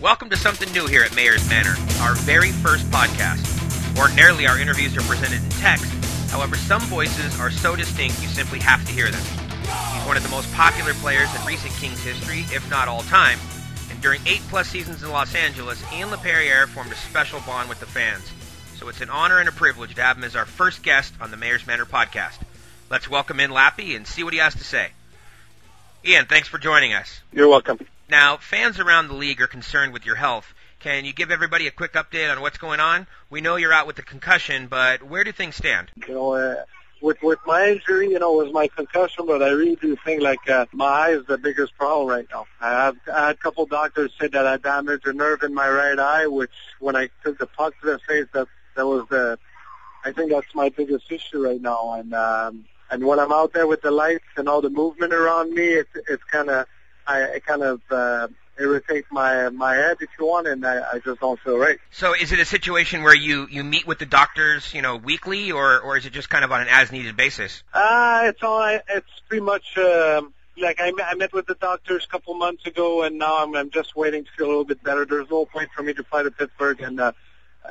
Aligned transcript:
Welcome 0.00 0.30
to 0.30 0.36
something 0.36 0.72
new 0.72 0.86
here 0.86 1.02
at 1.02 1.14
Mayor's 1.14 1.46
Manor, 1.50 1.74
our 2.00 2.14
very 2.14 2.52
first 2.52 2.86
podcast. 2.86 3.44
Ordinarily, 4.00 4.46
our 4.46 4.58
interviews 4.58 4.96
are 4.96 5.02
presented 5.02 5.42
in 5.42 5.50
text. 5.50 5.92
However, 6.30 6.56
some 6.56 6.80
voices 6.82 7.38
are 7.38 7.50
so 7.50 7.76
distinct 7.76 8.22
you 8.22 8.28
simply 8.28 8.60
have 8.60 8.82
to 8.86 8.92
hear 8.92 9.10
them. 9.10 9.20
He's 9.92 10.06
one 10.06 10.16
of 10.16 10.22
the 10.22 10.30
most 10.30 10.50
popular 10.54 10.94
players 10.94 11.28
in 11.34 11.44
recent 11.44 11.74
Kings 11.74 12.02
history, 12.02 12.46
if 12.50 12.66
not 12.70 12.88
all 12.88 13.02
time. 13.02 13.38
And 13.90 14.00
during 14.00 14.22
eight 14.24 14.40
plus 14.48 14.68
seasons 14.68 15.02
in 15.02 15.10
Los 15.10 15.34
Angeles, 15.34 15.84
Ian 15.92 16.08
LaPerriere 16.08 16.66
formed 16.66 16.92
a 16.92 16.96
special 16.96 17.40
bond 17.40 17.68
with 17.68 17.80
the 17.80 17.84
fans. 17.84 18.24
So 18.76 18.88
it's 18.88 19.02
an 19.02 19.10
honor 19.10 19.38
and 19.38 19.50
a 19.50 19.52
privilege 19.52 19.96
to 19.96 20.02
have 20.02 20.16
him 20.16 20.24
as 20.24 20.34
our 20.34 20.46
first 20.46 20.82
guest 20.82 21.12
on 21.20 21.30
the 21.30 21.36
Mayor's 21.36 21.66
Manor 21.66 21.84
podcast. 21.84 22.38
Let's 22.88 23.10
welcome 23.10 23.38
in 23.38 23.50
Lappy 23.50 23.94
and 23.96 24.06
see 24.06 24.24
what 24.24 24.32
he 24.32 24.38
has 24.38 24.54
to 24.54 24.64
say. 24.64 24.92
Ian, 26.06 26.24
thanks 26.24 26.48
for 26.48 26.56
joining 26.56 26.94
us. 26.94 27.20
You're 27.34 27.48
welcome. 27.48 27.80
Now, 28.10 28.38
fans 28.38 28.80
around 28.80 29.06
the 29.06 29.14
league 29.14 29.40
are 29.40 29.46
concerned 29.46 29.92
with 29.92 30.04
your 30.04 30.16
health. 30.16 30.52
Can 30.80 31.04
you 31.04 31.12
give 31.12 31.30
everybody 31.30 31.68
a 31.68 31.70
quick 31.70 31.92
update 31.92 32.28
on 32.28 32.40
what's 32.40 32.58
going 32.58 32.80
on? 32.80 33.06
We 33.28 33.40
know 33.40 33.54
you're 33.54 33.72
out 33.72 33.86
with 33.86 33.94
the 33.94 34.02
concussion, 34.02 34.66
but 34.66 35.04
where 35.04 35.22
do 35.22 35.30
things 35.30 35.54
stand? 35.54 35.92
You 36.08 36.14
know, 36.14 36.32
uh, 36.32 36.56
with 37.00 37.22
with 37.22 37.38
my 37.46 37.68
injury, 37.68 38.10
you 38.10 38.18
know, 38.18 38.40
it 38.40 38.46
was 38.46 38.52
my 38.52 38.66
concussion, 38.66 39.26
but 39.26 39.44
I 39.44 39.50
really 39.50 39.76
do 39.76 39.96
think 40.04 40.22
like 40.22 40.50
uh, 40.50 40.66
my 40.72 40.86
eye 40.86 41.10
is 41.10 41.24
the 41.26 41.38
biggest 41.38 41.76
problem 41.76 42.08
right 42.08 42.26
now. 42.32 42.46
I 42.60 42.70
have 42.70 42.96
I 43.12 43.26
had 43.26 43.36
a 43.36 43.38
couple 43.38 43.64
doctors 43.66 44.12
say 44.20 44.26
that 44.26 44.44
I 44.44 44.56
damaged 44.56 45.06
a 45.06 45.12
nerve 45.12 45.44
in 45.44 45.54
my 45.54 45.70
right 45.70 45.98
eye, 45.98 46.26
which 46.26 46.50
when 46.80 46.96
I 46.96 47.10
took 47.22 47.38
the 47.38 47.46
puck 47.46 47.74
to 47.80 47.86
the 47.86 47.98
face, 48.00 48.26
that 48.32 48.48
that 48.74 48.86
was 48.86 49.06
the 49.08 49.38
I 50.04 50.10
think 50.10 50.32
that's 50.32 50.52
my 50.52 50.70
biggest 50.70 51.12
issue 51.12 51.44
right 51.44 51.60
now. 51.60 51.92
And 51.92 52.12
um, 52.12 52.64
and 52.90 53.04
when 53.04 53.20
I'm 53.20 53.32
out 53.32 53.52
there 53.52 53.68
with 53.68 53.82
the 53.82 53.92
lights 53.92 54.24
and 54.36 54.48
all 54.48 54.62
the 54.62 54.70
movement 54.70 55.12
around 55.12 55.54
me, 55.54 55.64
it's 55.68 55.90
it's 56.08 56.24
kind 56.24 56.50
of 56.50 56.66
I 57.06 57.20
it 57.22 57.44
kind 57.44 57.62
of 57.62 57.80
uh, 57.90 58.28
irritates 58.58 59.08
my 59.10 59.48
my 59.50 59.74
head 59.74 59.98
if 60.00 60.10
you 60.18 60.26
want, 60.26 60.46
and 60.46 60.66
I, 60.66 60.82
I 60.92 60.98
just 60.98 61.20
don't 61.20 61.40
feel 61.40 61.58
right. 61.58 61.78
So, 61.90 62.14
is 62.14 62.32
it 62.32 62.38
a 62.38 62.44
situation 62.44 63.02
where 63.02 63.14
you 63.14 63.46
you 63.50 63.64
meet 63.64 63.86
with 63.86 63.98
the 63.98 64.06
doctors, 64.06 64.72
you 64.74 64.82
know, 64.82 64.96
weekly, 64.96 65.52
or 65.52 65.80
or 65.80 65.96
is 65.96 66.06
it 66.06 66.12
just 66.12 66.30
kind 66.30 66.44
of 66.44 66.52
on 66.52 66.60
an 66.60 66.68
as 66.70 66.92
needed 66.92 67.16
basis? 67.16 67.62
Uh 67.72 68.22
it's 68.24 68.42
all 68.42 68.62
it's 68.88 69.20
pretty 69.28 69.44
much. 69.44 69.76
Um, 69.78 70.32
like 70.56 70.78
I, 70.78 70.92
I 71.04 71.14
met 71.14 71.32
with 71.32 71.46
the 71.46 71.54
doctors 71.54 72.04
a 72.04 72.08
couple 72.08 72.34
months 72.34 72.66
ago, 72.66 73.02
and 73.02 73.18
now 73.18 73.42
I'm, 73.42 73.54
I'm 73.56 73.70
just 73.70 73.96
waiting 73.96 74.24
to 74.24 74.30
feel 74.36 74.46
a 74.46 74.48
little 74.48 74.64
bit 74.64 74.82
better. 74.82 75.06
There's 75.06 75.30
no 75.30 75.46
point 75.46 75.70
for 75.74 75.82
me 75.82 75.94
to 75.94 76.04
fly 76.04 76.22
to 76.22 76.30
Pittsburgh, 76.30 76.82
and 76.82 77.00
uh, 77.00 77.12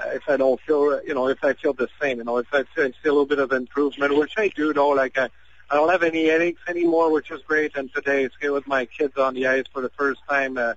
if 0.07 0.23
I 0.27 0.37
don't 0.37 0.59
feel, 0.61 1.01
you 1.03 1.13
know, 1.13 1.27
if 1.27 1.43
I 1.43 1.53
feel 1.53 1.73
the 1.73 1.87
same, 2.01 2.17
you 2.17 2.23
know, 2.23 2.37
if 2.37 2.47
I 2.51 2.63
feel, 2.63 2.85
I 2.85 2.89
see 2.89 2.95
a 3.05 3.11
little 3.11 3.25
bit 3.25 3.39
of 3.39 3.51
improvement, 3.51 4.15
which 4.17 4.33
I 4.37 4.49
do, 4.49 4.73
though, 4.73 4.89
like 4.89 5.17
I, 5.17 5.29
I 5.71 5.75
don't 5.75 5.89
have 5.89 6.03
any 6.03 6.27
headaches 6.27 6.61
anymore, 6.67 7.11
which 7.11 7.29
is 7.31 7.41
great. 7.47 7.75
And 7.75 7.93
today, 7.93 8.23
it's 8.23 8.35
with 8.41 8.67
my 8.67 8.85
kids 8.85 9.17
on 9.17 9.35
the 9.35 9.47
ice 9.47 9.65
for 9.71 9.81
the 9.81 9.89
first 9.89 10.21
time. 10.27 10.57
Uh, 10.57 10.73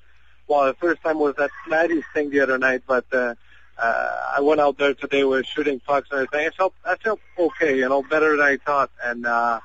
well, 0.49 0.67
the 0.67 0.75
first 0.75 1.03
time 1.03 1.19
was 1.19 1.35
that 1.37 1.51
Maddie's 1.69 2.05
thing 2.13 2.31
the 2.31 2.41
other 2.41 2.59
night, 2.59 2.83
but 2.87 3.07
uh, 3.13 3.35
uh, 3.79 4.33
I 4.37 4.41
went 4.41 4.61
out 4.61 4.77
there 4.77 4.93
today 4.93 5.25
with 5.25 5.47
shooting 5.47 5.81
pucks 5.81 6.09
and 6.11 6.21
everything. 6.21 6.47
I 6.47 6.51
felt 6.51 6.75
I 6.85 6.97
felt 6.97 7.21
okay, 7.39 7.79
you 7.79 7.89
know, 7.89 8.03
better 8.03 8.37
than 8.37 8.45
I 8.45 8.59
thought. 8.59 8.91
And 9.03 9.25
uh, 9.25 9.61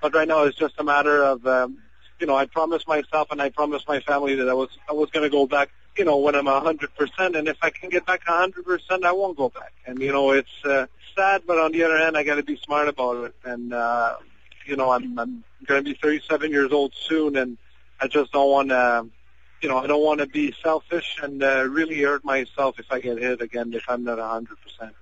but 0.00 0.14
right 0.14 0.26
now, 0.26 0.44
it's 0.44 0.56
just 0.56 0.74
a 0.78 0.84
matter 0.84 1.24
of, 1.24 1.46
um, 1.46 1.78
you 2.18 2.26
know, 2.26 2.34
I 2.34 2.46
promised 2.46 2.88
myself 2.88 3.28
and 3.30 3.42
I 3.42 3.50
promised 3.50 3.86
my 3.86 4.00
family 4.00 4.34
that 4.36 4.48
I 4.48 4.54
was 4.54 4.70
I 4.88 4.92
was 4.92 5.10
going 5.10 5.24
to 5.24 5.30
go 5.30 5.46
back 5.46 5.70
you 5.96 6.04
know, 6.04 6.16
when 6.18 6.34
I'm 6.34 6.46
a 6.46 6.60
hundred 6.60 6.94
percent, 6.94 7.36
and 7.36 7.48
if 7.48 7.58
I 7.62 7.70
can 7.70 7.90
get 7.90 8.06
back 8.06 8.22
a 8.26 8.32
hundred 8.32 8.64
percent, 8.64 9.04
I 9.04 9.12
won't 9.12 9.36
go 9.36 9.48
back. 9.48 9.72
And 9.86 10.00
you 10.00 10.12
know, 10.12 10.30
it's 10.30 10.64
uh, 10.64 10.86
sad, 11.14 11.42
but 11.46 11.58
on 11.58 11.72
the 11.72 11.82
other 11.82 11.98
hand, 11.98 12.16
I 12.16 12.22
got 12.22 12.36
to 12.36 12.42
be 12.42 12.56
smart 12.56 12.88
about 12.88 13.24
it. 13.24 13.34
And 13.44 13.74
uh, 13.74 14.16
you 14.66 14.76
know, 14.76 14.90
I'm 14.90 15.18
I'm 15.18 15.44
going 15.66 15.84
to 15.84 15.90
be 15.90 15.98
37 16.00 16.50
years 16.50 16.72
old 16.72 16.92
soon, 16.94 17.36
and 17.36 17.58
I 18.00 18.08
just 18.08 18.32
don't 18.32 18.50
want 18.50 18.68
to, 18.70 19.06
you 19.62 19.68
know, 19.68 19.78
I 19.78 19.86
don't 19.86 20.02
want 20.02 20.20
to 20.20 20.26
be 20.26 20.54
selfish 20.62 21.18
and 21.22 21.42
uh, 21.42 21.66
really 21.68 22.00
hurt 22.02 22.24
myself 22.24 22.78
if 22.78 22.90
I 22.90 23.00
get 23.00 23.18
hit 23.18 23.40
again 23.40 23.72
if 23.74 23.84
I'm 23.88 24.04
not 24.04 24.18
hundred 24.18 24.58
percent. 24.62 24.94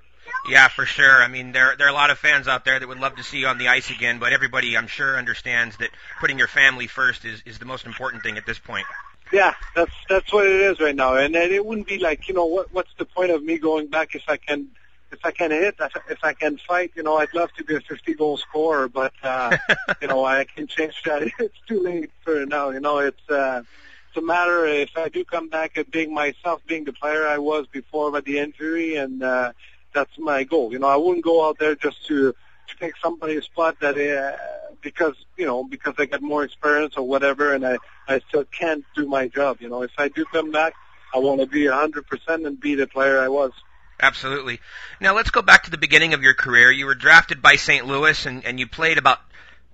Yeah, 0.48 0.68
for 0.68 0.84
sure. 0.84 1.22
I 1.22 1.28
mean, 1.28 1.52
there 1.52 1.74
there 1.76 1.86
are 1.86 1.90
a 1.90 1.94
lot 1.94 2.10
of 2.10 2.18
fans 2.18 2.48
out 2.48 2.64
there 2.64 2.78
that 2.78 2.86
would 2.86 3.00
love 3.00 3.16
to 3.16 3.22
see 3.22 3.38
you 3.38 3.46
on 3.46 3.58
the 3.58 3.68
ice 3.68 3.90
again, 3.90 4.18
but 4.18 4.32
everybody, 4.32 4.76
I'm 4.76 4.86
sure, 4.86 5.16
understands 5.16 5.76
that 5.78 5.90
putting 6.20 6.38
your 6.38 6.48
family 6.48 6.86
first 6.86 7.24
is 7.24 7.42
is 7.46 7.58
the 7.58 7.64
most 7.64 7.86
important 7.86 8.22
thing 8.22 8.36
at 8.36 8.46
this 8.46 8.58
point. 8.58 8.86
Yeah, 9.32 9.54
that's 9.74 9.92
that's 10.08 10.32
what 10.32 10.46
it 10.46 10.60
is 10.60 10.80
right 10.80 10.96
now, 10.96 11.14
and, 11.14 11.34
and 11.36 11.52
it 11.52 11.64
wouldn't 11.64 11.86
be 11.86 11.98
like 11.98 12.28
you 12.28 12.34
know 12.34 12.46
what 12.46 12.72
what's 12.72 12.92
the 12.98 13.04
point 13.04 13.30
of 13.30 13.42
me 13.42 13.58
going 13.58 13.88
back 13.88 14.14
if 14.14 14.22
I 14.28 14.36
can 14.36 14.68
if 15.10 15.24
I 15.24 15.30
can 15.30 15.50
hit 15.50 15.76
if 16.10 16.22
I 16.22 16.32
can 16.32 16.58
fight 16.58 16.92
you 16.94 17.02
know 17.02 17.16
I'd 17.16 17.34
love 17.34 17.50
to 17.58 17.64
be 17.64 17.74
a 17.76 17.80
50 17.80 18.14
goal 18.14 18.36
scorer, 18.36 18.88
but 18.88 19.12
uh, 19.22 19.56
you 20.02 20.08
know 20.08 20.24
I 20.24 20.44
can 20.44 20.66
change 20.66 21.02
that. 21.04 21.22
It's 21.38 21.60
too 21.66 21.80
late 21.82 22.10
for 22.22 22.46
now. 22.46 22.70
You 22.70 22.80
know 22.80 22.98
it's 22.98 23.28
uh, 23.30 23.62
it's 24.08 24.16
a 24.16 24.22
matter 24.22 24.66
if 24.66 24.96
I 24.96 25.08
do 25.08 25.24
come 25.24 25.48
back 25.48 25.76
at 25.76 25.90
being 25.90 26.12
myself, 26.14 26.62
being 26.66 26.84
the 26.84 26.92
player 26.92 27.26
I 27.26 27.38
was 27.38 27.66
before 27.66 28.10
with 28.10 28.24
the 28.24 28.38
injury, 28.38 28.96
and 28.96 29.22
uh, 29.22 29.52
that's 29.92 30.18
my 30.18 30.44
goal. 30.44 30.72
You 30.72 30.78
know 30.78 30.88
I 30.88 30.96
wouldn't 30.96 31.24
go 31.24 31.46
out 31.46 31.58
there 31.58 31.74
just 31.74 32.06
to 32.06 32.34
to 32.68 32.76
take 32.78 32.94
somebody's 33.02 33.44
spot 33.44 33.80
that 33.80 33.96
uh, 33.96 34.36
because 34.82 35.14
you 35.36 35.46
know 35.46 35.64
because 35.64 35.94
I 35.98 36.06
got 36.06 36.22
more 36.22 36.44
experience 36.44 36.94
or 36.96 37.06
whatever, 37.06 37.54
and 37.54 37.66
I 37.66 37.78
I 38.06 38.20
still 38.28 38.44
can't 38.44 38.84
do 38.94 39.06
my 39.06 39.28
job. 39.28 39.58
You 39.60 39.68
know, 39.68 39.82
if 39.82 39.92
I 39.98 40.08
do 40.08 40.24
come 40.26 40.50
back, 40.50 40.74
I 41.14 41.18
want 41.18 41.40
to 41.40 41.46
be 41.46 41.66
hundred 41.66 42.06
percent 42.06 42.46
and 42.46 42.60
be 42.60 42.74
the 42.74 42.86
player 42.86 43.20
I 43.20 43.28
was. 43.28 43.52
Absolutely. 44.00 44.60
Now 45.00 45.14
let's 45.14 45.30
go 45.30 45.42
back 45.42 45.64
to 45.64 45.70
the 45.70 45.78
beginning 45.78 46.14
of 46.14 46.22
your 46.22 46.34
career. 46.34 46.70
You 46.70 46.86
were 46.86 46.94
drafted 46.94 47.42
by 47.42 47.56
St. 47.56 47.86
Louis, 47.86 48.26
and, 48.26 48.44
and 48.44 48.58
you 48.58 48.66
played 48.66 48.98
about 48.98 49.18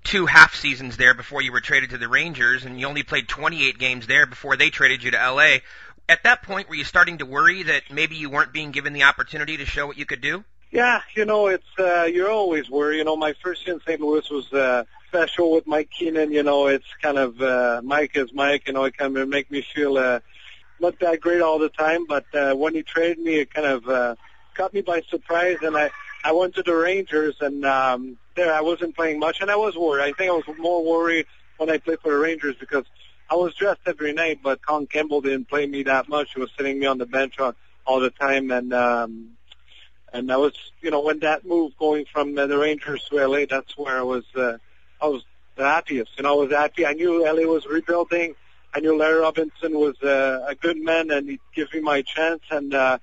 two 0.03 0.27
half 0.27 0.55
seasons 0.55 0.97
there 0.97 1.15
before 1.15 1.43
you 1.43 1.53
were 1.53 1.61
traded 1.61 1.91
to 1.91 1.99
the 1.99 2.09
Rangers, 2.09 2.65
and 2.65 2.81
you 2.81 2.87
only 2.87 3.03
played 3.03 3.29
28 3.29 3.79
games 3.79 4.07
there 4.07 4.27
before 4.27 4.57
they 4.57 4.71
traded 4.71 5.03
you 5.03 5.11
to 5.11 5.17
LA. 5.17 5.59
At 6.09 6.23
that 6.25 6.43
point, 6.43 6.69
were 6.69 6.75
you 6.75 6.85
starting 6.85 7.19
to 7.19 7.27
worry 7.27 7.63
that 7.65 7.85
maybe 7.91 8.17
you 8.17 8.29
weren't 8.29 8.53
being 8.53 8.71
given 8.71 8.93
the 8.93 9.05
opportunity 9.05 9.57
to 9.57 9.67
show 9.67 9.87
what 9.87 9.99
you 9.99 10.07
could 10.07 10.21
do? 10.21 10.45
Yeah, 10.71 11.03
you 11.15 11.25
know, 11.25 11.47
it's 11.47 11.65
uh, 11.79 12.03
you're 12.05 12.31
always 12.31 12.69
worried. 12.69 12.99
You 12.99 13.05
know, 13.05 13.17
my 13.17 13.35
first 13.43 13.67
year 13.67 13.77
in 13.77 13.81
St. 13.83 14.01
Louis 14.01 14.29
was 14.29 14.53
uh, 14.53 14.85
special 15.09 15.53
with 15.53 15.67
Mike 15.67 15.89
Keenan. 15.97 16.33
You 16.33 16.43
know, 16.43 16.67
it's 16.67 16.87
kind 17.01 17.17
of 17.17 17.41
uh, 17.41 17.81
Mike 17.85 18.17
is 18.17 18.33
Mike. 18.35 18.67
You 18.67 18.73
know, 18.73 18.85
it 18.85 18.97
kind 18.97 19.17
of 19.17 19.29
make 19.29 19.51
me 19.51 19.65
feel 19.75 19.97
uh, 19.97 20.21
not 20.81 20.99
that 21.01 21.21
great 21.21 21.41
all 21.41 21.59
the 21.59 21.69
time. 21.69 22.07
But 22.07 22.27
uh, 22.35 22.55
when 22.55 22.75
he 22.75 22.83
traded 22.83 23.19
me, 23.19 23.37
it 23.37 23.53
kind 23.53 23.67
of 23.67 23.89
uh, 23.89 24.15
caught 24.55 24.75
me 24.75 24.81
by 24.81 25.03
surprise, 25.03 25.59
and 25.63 25.77
I 25.77 25.91
I 26.25 26.33
went 26.33 26.55
to 26.55 26.63
the 26.63 26.75
Rangers, 26.75 27.37
and 27.41 27.65
um, 27.65 28.17
there 28.35 28.53
I 28.53 28.61
wasn't 28.61 28.97
playing 28.97 29.19
much, 29.19 29.41
and 29.41 29.51
I 29.51 29.57
was 29.57 29.77
worried. 29.77 30.03
I 30.03 30.13
think 30.13 30.31
I 30.31 30.35
was 30.35 30.45
more 30.59 30.85
worried 30.85 31.27
when 31.59 31.71
I 31.71 31.79
played 31.79 32.01
for 32.01 32.13
the 32.13 32.19
Rangers 32.19 32.57
because 32.59 32.85
I 33.31 33.37
was 33.37 33.55
dressed 33.55 33.81
every 33.87 34.13
night, 34.13 34.41
but 34.43 34.65
Colin 34.65 34.87
Campbell 34.87 35.21
didn't 35.21 35.49
play 35.49 35.67
me 35.67 35.83
that 35.85 36.09
much. 36.09 36.35
He 36.35 36.41
was 36.41 36.51
sitting 36.57 36.79
me 36.79 36.87
on 36.87 36.99
the 36.99 37.07
bench 37.07 37.39
all, 37.39 37.55
all 37.87 38.01
the 38.01 38.11
time, 38.11 38.51
and 38.51 38.73
um, 38.73 39.31
and 40.15 40.31
I 40.31 40.37
was, 40.37 40.55
you 40.81 40.91
know, 40.91 41.01
when 41.01 41.19
that 41.21 41.45
move 41.45 41.77
going 41.77 42.05
from 42.05 42.39
uh, 42.39 42.47
the 42.47 42.57
Rangers 42.57 43.05
to 43.11 43.27
LA, 43.27 43.47
that's 43.51 43.77
where 43.77 43.99
I 43.99 44.03
was, 44.03 44.25
uh, 44.37 44.59
I 45.03 45.07
was 45.07 45.25
the 45.57 45.65
happiest. 45.65 46.23
Know, 46.23 46.41
I 46.41 46.45
was 46.45 46.53
happy. 46.53 46.87
I 46.87 46.93
knew 46.93 47.25
LA 47.25 47.51
was 47.51 47.67
rebuilding. 47.67 48.37
I 48.75 48.81
knew 48.81 48.97
Larry 48.97 49.21
Robinson 49.21 49.79
was 49.79 50.01
uh, 50.03 50.45
a 50.49 50.55
good 50.55 50.77
man, 50.77 51.11
and 51.11 51.29
he 51.29 51.41
gives 51.55 51.73
me 51.73 51.81
my 51.81 52.03
chance. 52.03 52.43
And 52.51 52.75
uh, 52.75 52.99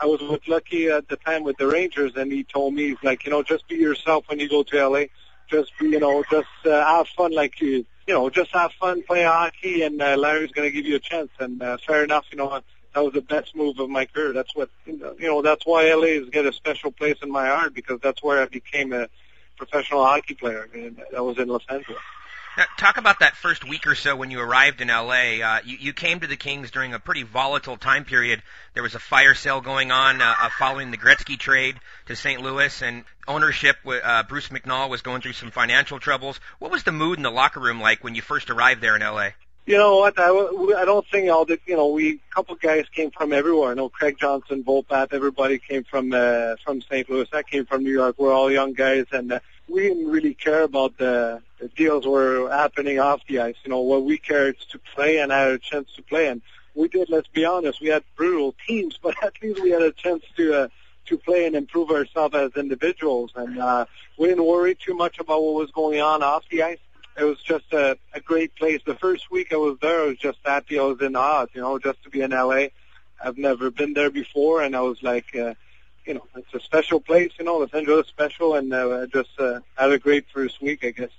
I 0.00 0.06
was 0.06 0.20
with 0.20 0.48
Lucky 0.48 0.88
at 0.88 1.08
the 1.08 1.16
time 1.16 1.44
with 1.44 1.56
the 1.58 1.66
Rangers, 1.66 2.12
and 2.16 2.32
he 2.32 2.42
told 2.42 2.74
me, 2.74 2.96
like, 3.02 3.24
you 3.24 3.30
know, 3.30 3.42
just 3.42 3.68
be 3.68 3.76
yourself 3.76 4.24
when 4.28 4.40
you 4.40 4.48
go 4.48 4.62
to 4.64 4.88
LA. 4.88 5.04
Just 5.48 5.72
be, 5.78 5.90
you 5.90 6.00
know, 6.00 6.24
just 6.30 6.48
uh, 6.64 6.70
have 6.70 7.06
fun, 7.08 7.32
like 7.32 7.60
you, 7.60 7.84
you 8.06 8.14
know, 8.14 8.30
just 8.30 8.50
have 8.52 8.72
fun, 8.80 9.02
play 9.02 9.22
hockey, 9.22 9.82
and 9.82 10.00
uh, 10.02 10.16
Larry's 10.16 10.50
going 10.50 10.68
to 10.68 10.72
give 10.72 10.86
you 10.86 10.96
a 10.96 11.00
chance. 11.00 11.30
And 11.38 11.62
uh, 11.62 11.76
fair 11.86 12.02
enough, 12.02 12.24
you 12.32 12.38
know 12.38 12.62
that 12.94 13.02
was 13.02 13.14
the 13.14 13.22
best 13.22 13.56
move 13.56 13.78
of 13.78 13.88
my 13.88 14.04
career. 14.04 14.32
That's 14.32 14.54
what 14.54 14.70
you 14.86 15.14
know. 15.18 15.42
That's 15.42 15.64
why 15.64 15.92
LA 15.92 16.20
has 16.20 16.28
got 16.28 16.46
a 16.46 16.52
special 16.52 16.90
place 16.90 17.16
in 17.22 17.30
my 17.30 17.46
heart 17.46 17.74
because 17.74 18.00
that's 18.02 18.22
where 18.22 18.42
I 18.42 18.46
became 18.46 18.92
a 18.92 19.08
professional 19.56 20.04
hockey 20.04 20.34
player. 20.34 20.68
And 20.74 21.00
that 21.10 21.24
was 21.24 21.38
in 21.38 21.48
Los 21.48 21.64
Angeles. 21.68 22.00
Talk 22.76 22.98
about 22.98 23.20
that 23.20 23.34
first 23.34 23.66
week 23.66 23.86
or 23.86 23.94
so 23.94 24.14
when 24.14 24.30
you 24.30 24.38
arrived 24.38 24.82
in 24.82 24.88
LA. 24.88 25.40
Uh, 25.40 25.60
you, 25.64 25.78
you 25.80 25.92
came 25.94 26.20
to 26.20 26.26
the 26.26 26.36
Kings 26.36 26.70
during 26.70 26.92
a 26.92 26.98
pretty 26.98 27.22
volatile 27.22 27.78
time 27.78 28.04
period. 28.04 28.42
There 28.74 28.82
was 28.82 28.94
a 28.94 28.98
fire 28.98 29.34
sale 29.34 29.62
going 29.62 29.90
on 29.90 30.20
uh, 30.20 30.34
uh, 30.38 30.50
following 30.58 30.90
the 30.90 30.98
Gretzky 30.98 31.38
trade 31.38 31.76
to 32.06 32.16
St. 32.16 32.42
Louis, 32.42 32.82
and 32.82 33.04
ownership, 33.26 33.76
uh, 33.86 34.24
Bruce 34.24 34.48
McNall, 34.48 34.90
was 34.90 35.00
going 35.00 35.22
through 35.22 35.32
some 35.32 35.50
financial 35.50 35.98
troubles. 35.98 36.40
What 36.58 36.70
was 36.70 36.82
the 36.82 36.92
mood 36.92 37.18
in 37.18 37.22
the 37.22 37.30
locker 37.30 37.60
room 37.60 37.80
like 37.80 38.04
when 38.04 38.14
you 38.14 38.20
first 38.20 38.50
arrived 38.50 38.82
there 38.82 38.96
in 38.96 39.02
LA? 39.02 39.30
You 39.64 39.78
know 39.78 39.98
what? 39.98 40.18
I, 40.18 40.28
I 40.28 40.84
don't 40.84 41.06
think 41.06 41.30
all 41.30 41.44
the 41.44 41.58
you 41.66 41.76
know 41.76 41.88
we 41.88 42.14
a 42.14 42.34
couple 42.34 42.56
guys 42.56 42.84
came 42.94 43.12
from 43.12 43.32
everywhere. 43.32 43.70
I 43.70 43.74
know 43.74 43.88
Craig 43.88 44.16
Johnson, 44.18 44.64
Vopat, 44.64 45.12
everybody 45.12 45.58
came 45.58 45.84
from 45.84 46.12
uh, 46.12 46.56
from 46.64 46.82
St. 46.82 47.08
Louis. 47.08 47.28
I 47.32 47.44
came 47.44 47.64
from 47.64 47.84
New 47.84 47.92
York. 47.92 48.16
We're 48.18 48.32
all 48.32 48.50
young 48.50 48.72
guys, 48.72 49.06
and 49.12 49.32
uh, 49.32 49.40
we 49.68 49.82
didn't 49.82 50.10
really 50.10 50.34
care 50.34 50.62
about 50.62 50.98
the, 50.98 51.42
the 51.58 51.68
deals 51.68 52.06
were 52.06 52.50
happening 52.50 52.98
off 52.98 53.20
the 53.28 53.40
ice. 53.40 53.56
You 53.64 53.70
know 53.70 53.80
what 53.80 54.04
we 54.04 54.18
cared 54.18 54.58
to 54.70 54.78
play 54.94 55.18
and 55.18 55.32
had 55.32 55.48
a 55.48 55.58
chance 55.58 55.88
to 55.96 56.02
play, 56.02 56.28
and 56.28 56.42
we 56.74 56.88
did. 56.88 57.08
Let's 57.08 57.28
be 57.28 57.44
honest, 57.44 57.80
we 57.80 57.88
had 57.88 58.04
brutal 58.16 58.54
teams, 58.66 58.98
but 59.02 59.14
at 59.22 59.34
least 59.42 59.62
we 59.62 59.70
had 59.70 59.82
a 59.82 59.92
chance 59.92 60.24
to. 60.36 60.64
Uh, 60.64 60.68
to 61.04 61.18
play 61.18 61.46
and 61.46 61.56
improve 61.56 61.90
ourselves 61.90 62.32
as 62.32 62.52
individuals, 62.54 63.32
and 63.34 63.58
uh, 63.58 63.84
we 64.16 64.28
didn't 64.28 64.46
worry 64.46 64.76
too 64.76 64.94
much 64.94 65.18
about 65.18 65.42
what 65.42 65.54
was 65.54 65.70
going 65.72 66.00
on 66.00 66.22
off 66.22 66.44
the 66.48 66.62
ice 66.62 66.78
it 67.16 67.24
was 67.24 67.38
just 67.42 67.72
a, 67.72 67.98
a 68.14 68.20
great 68.20 68.54
place. 68.54 68.80
The 68.84 68.94
first 68.94 69.30
week 69.30 69.52
I 69.52 69.56
was 69.56 69.78
there, 69.80 70.02
I 70.02 70.06
was 70.08 70.18
just 70.18 70.38
happy 70.44 70.78
I 70.78 70.82
was 70.82 71.00
in 71.00 71.16
Oz, 71.16 71.48
you 71.52 71.60
know, 71.60 71.78
just 71.78 72.02
to 72.04 72.10
be 72.10 72.22
in 72.22 72.30
LA. 72.30 72.66
I've 73.22 73.38
never 73.38 73.70
been 73.70 73.92
there 73.92 74.10
before, 74.10 74.62
and 74.62 74.74
I 74.74 74.80
was 74.80 75.02
like, 75.02 75.36
uh, 75.36 75.54
you 76.06 76.14
know, 76.14 76.26
it's 76.36 76.54
a 76.54 76.60
special 76.60 77.00
place. 77.00 77.32
You 77.38 77.44
know, 77.44 77.62
is 77.62 78.06
special, 78.06 78.54
and 78.54 78.72
uh, 78.72 79.06
just 79.06 79.30
uh, 79.38 79.60
had 79.76 79.92
a 79.92 79.98
great 79.98 80.26
first 80.32 80.60
week, 80.60 80.84
I 80.84 80.90
guess. 80.90 81.10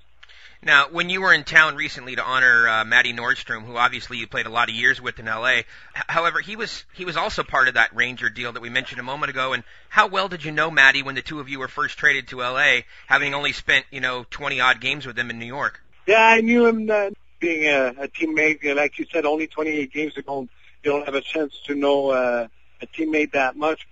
Now, 0.66 0.88
when 0.90 1.10
you 1.10 1.22
were 1.22 1.34
in 1.34 1.44
town 1.44 1.76
recently 1.76 2.16
to 2.16 2.24
honor 2.24 2.70
uh, 2.70 2.86
Matty 2.86 3.12
Norstrom, 3.12 3.66
who 3.66 3.76
obviously 3.76 4.18
you 4.18 4.28
played 4.28 4.46
a 4.46 4.50
lot 4.50 4.70
of 4.70 4.76
years 4.76 5.02
with 5.02 5.20
in 5.20 5.26
LA, 5.26 5.48
h- 5.50 5.66
however, 6.08 6.40
he 6.40 6.56
was 6.56 6.86
he 6.94 7.04
was 7.04 7.18
also 7.18 7.44
part 7.44 7.68
of 7.68 7.74
that 7.74 7.94
Ranger 7.94 8.30
deal 8.30 8.54
that 8.54 8.62
we 8.62 8.70
mentioned 8.70 9.02
a 9.02 9.04
moment 9.04 9.30
ago. 9.30 9.52
And 9.52 9.66
how 9.90 10.08
well 10.08 10.30
did 10.30 10.46
you 10.46 10.54
know 10.54 10.72
Matty 10.72 11.04
when 11.04 11.16
the 11.16 11.22
two 11.22 11.42
of 11.42 11.50
you 11.50 11.60
were 11.60 11.68
first 11.68 11.98
traded 11.98 12.30
to 12.30 12.38
LA, 12.38 12.82
having 13.08 13.34
only 13.34 13.52
spent 13.52 13.86
you 13.92 14.00
know 14.00 14.26
20 14.30 14.62
odd 14.62 14.80
games 14.80 15.06
with 15.06 15.20
him 15.20 15.30
in 15.30 15.38
New 15.38 15.46
York? 15.46 15.82
Yeah, 16.08 16.22
I 16.26 16.40
knew 16.40 16.66
him 16.66 16.90
uh, 16.90 17.10
being 17.40 17.66
a, 17.68 17.88
a 18.04 18.08
teammate. 18.08 18.66
Uh, 18.66 18.76
Like 18.76 18.98
you 18.98 19.06
said, 19.12 19.26
only 19.26 19.48
28 19.48 19.92
games 19.92 20.16
ago, 20.16 20.48
you 20.82 20.92
don't 20.92 21.04
have 21.06 21.16
a 21.16 21.22
chance 21.22 21.60
to 21.66 21.76
know 21.76 22.12
uh, 22.12 22.48
a 22.82 22.88
teammate 22.88 23.34
that 23.34 23.58
much. 23.58 23.86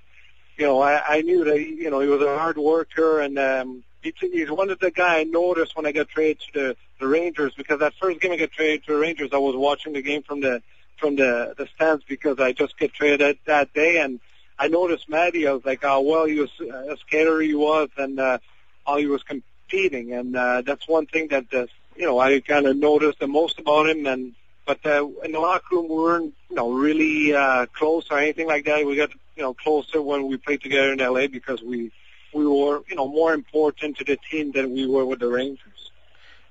You 0.61 0.67
know, 0.67 0.79
I, 0.79 1.17
I 1.17 1.21
knew 1.21 1.43
that 1.43 1.59
you 1.59 1.89
know 1.89 2.01
he 2.01 2.07
was 2.07 2.21
a 2.21 2.37
hard 2.37 2.57
worker 2.57 3.19
and. 3.19 3.37
um 3.39 3.83
he, 4.03 4.11
he's 4.19 4.49
one 4.49 4.71
of 4.71 4.79
the 4.79 4.89
guy 4.89 5.19
I 5.19 5.23
noticed 5.25 5.75
when 5.75 5.85
I 5.85 5.91
got 5.91 6.09
traded 6.09 6.39
to 6.39 6.51
the, 6.59 6.75
the 6.99 7.07
Rangers 7.07 7.53
because 7.55 7.79
that 7.79 7.93
first 8.01 8.19
game 8.19 8.31
I 8.31 8.37
got 8.37 8.51
traded 8.51 8.83
to 8.85 8.93
the 8.93 8.99
Rangers, 8.99 9.29
I 9.31 9.37
was 9.37 9.55
watching 9.55 9.93
the 9.93 10.01
game 10.01 10.23
from 10.23 10.41
the 10.41 10.61
from 10.97 11.15
the 11.17 11.53
the 11.55 11.67
stands 11.75 12.03
because 12.07 12.39
I 12.39 12.51
just 12.51 12.73
got 12.79 12.93
traded 12.93 13.19
that, 13.21 13.37
that 13.45 13.73
day, 13.73 13.99
and 13.99 14.19
I 14.57 14.69
noticed 14.69 15.07
Matty. 15.07 15.47
I 15.47 15.53
was 15.53 15.65
like, 15.65 15.83
oh 15.83 16.01
well, 16.01 16.25
he 16.25 16.39
was 16.39 16.51
a 16.59 16.97
skater 16.97 17.39
he 17.41 17.53
was, 17.53 17.89
and 17.95 18.19
uh, 18.19 18.39
how 18.87 18.97
he 18.97 19.05
was 19.05 19.21
competing, 19.21 20.13
and 20.13 20.35
uh, 20.35 20.61
that's 20.61 20.87
one 20.87 21.05
thing 21.05 21.27
that 21.27 21.45
uh, 21.53 21.67
you 21.95 22.05
know 22.07 22.17
I 22.19 22.39
kind 22.39 22.65
of 22.65 22.75
noticed 22.75 23.19
the 23.19 23.27
most 23.27 23.59
about 23.59 23.89
him, 23.89 24.05
and. 24.05 24.33
But 24.63 24.85
uh, 24.85 25.07
in 25.25 25.31
the 25.31 25.39
locker 25.39 25.75
room, 25.75 25.89
we 25.89 25.95
weren't, 25.95 26.33
you 26.49 26.55
know, 26.55 26.71
really 26.71 27.33
uh, 27.33 27.65
close 27.73 28.05
or 28.11 28.19
anything 28.19 28.47
like 28.47 28.65
that. 28.65 28.85
We 28.85 28.95
got, 28.95 29.09
you 29.35 29.43
know, 29.43 29.53
closer 29.53 30.01
when 30.01 30.27
we 30.27 30.37
played 30.37 30.61
together 30.61 30.93
in 30.93 30.99
LA 30.99 31.27
because 31.27 31.61
we 31.61 31.91
we 32.33 32.45
were, 32.45 32.81
you 32.87 32.95
know, 32.95 33.07
more 33.07 33.33
important 33.33 33.97
to 33.97 34.03
the 34.03 34.17
team 34.29 34.51
than 34.51 34.73
we 34.73 34.85
were 34.87 35.05
with 35.05 35.19
the 35.19 35.27
Rangers. 35.27 35.91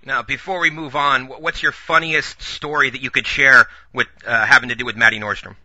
Now, 0.04 0.22
before 0.22 0.60
we 0.60 0.70
move 0.70 0.96
on, 0.96 1.26
what's 1.26 1.62
your 1.62 1.72
funniest 1.72 2.40
story 2.40 2.90
that 2.90 3.02
you 3.02 3.10
could 3.10 3.26
share 3.26 3.66
with 3.92 4.06
uh, 4.26 4.46
having 4.46 4.70
to 4.70 4.74
do 4.74 4.84
with 4.84 4.96
Matty 4.96 5.18
Norstrom? 5.18 5.56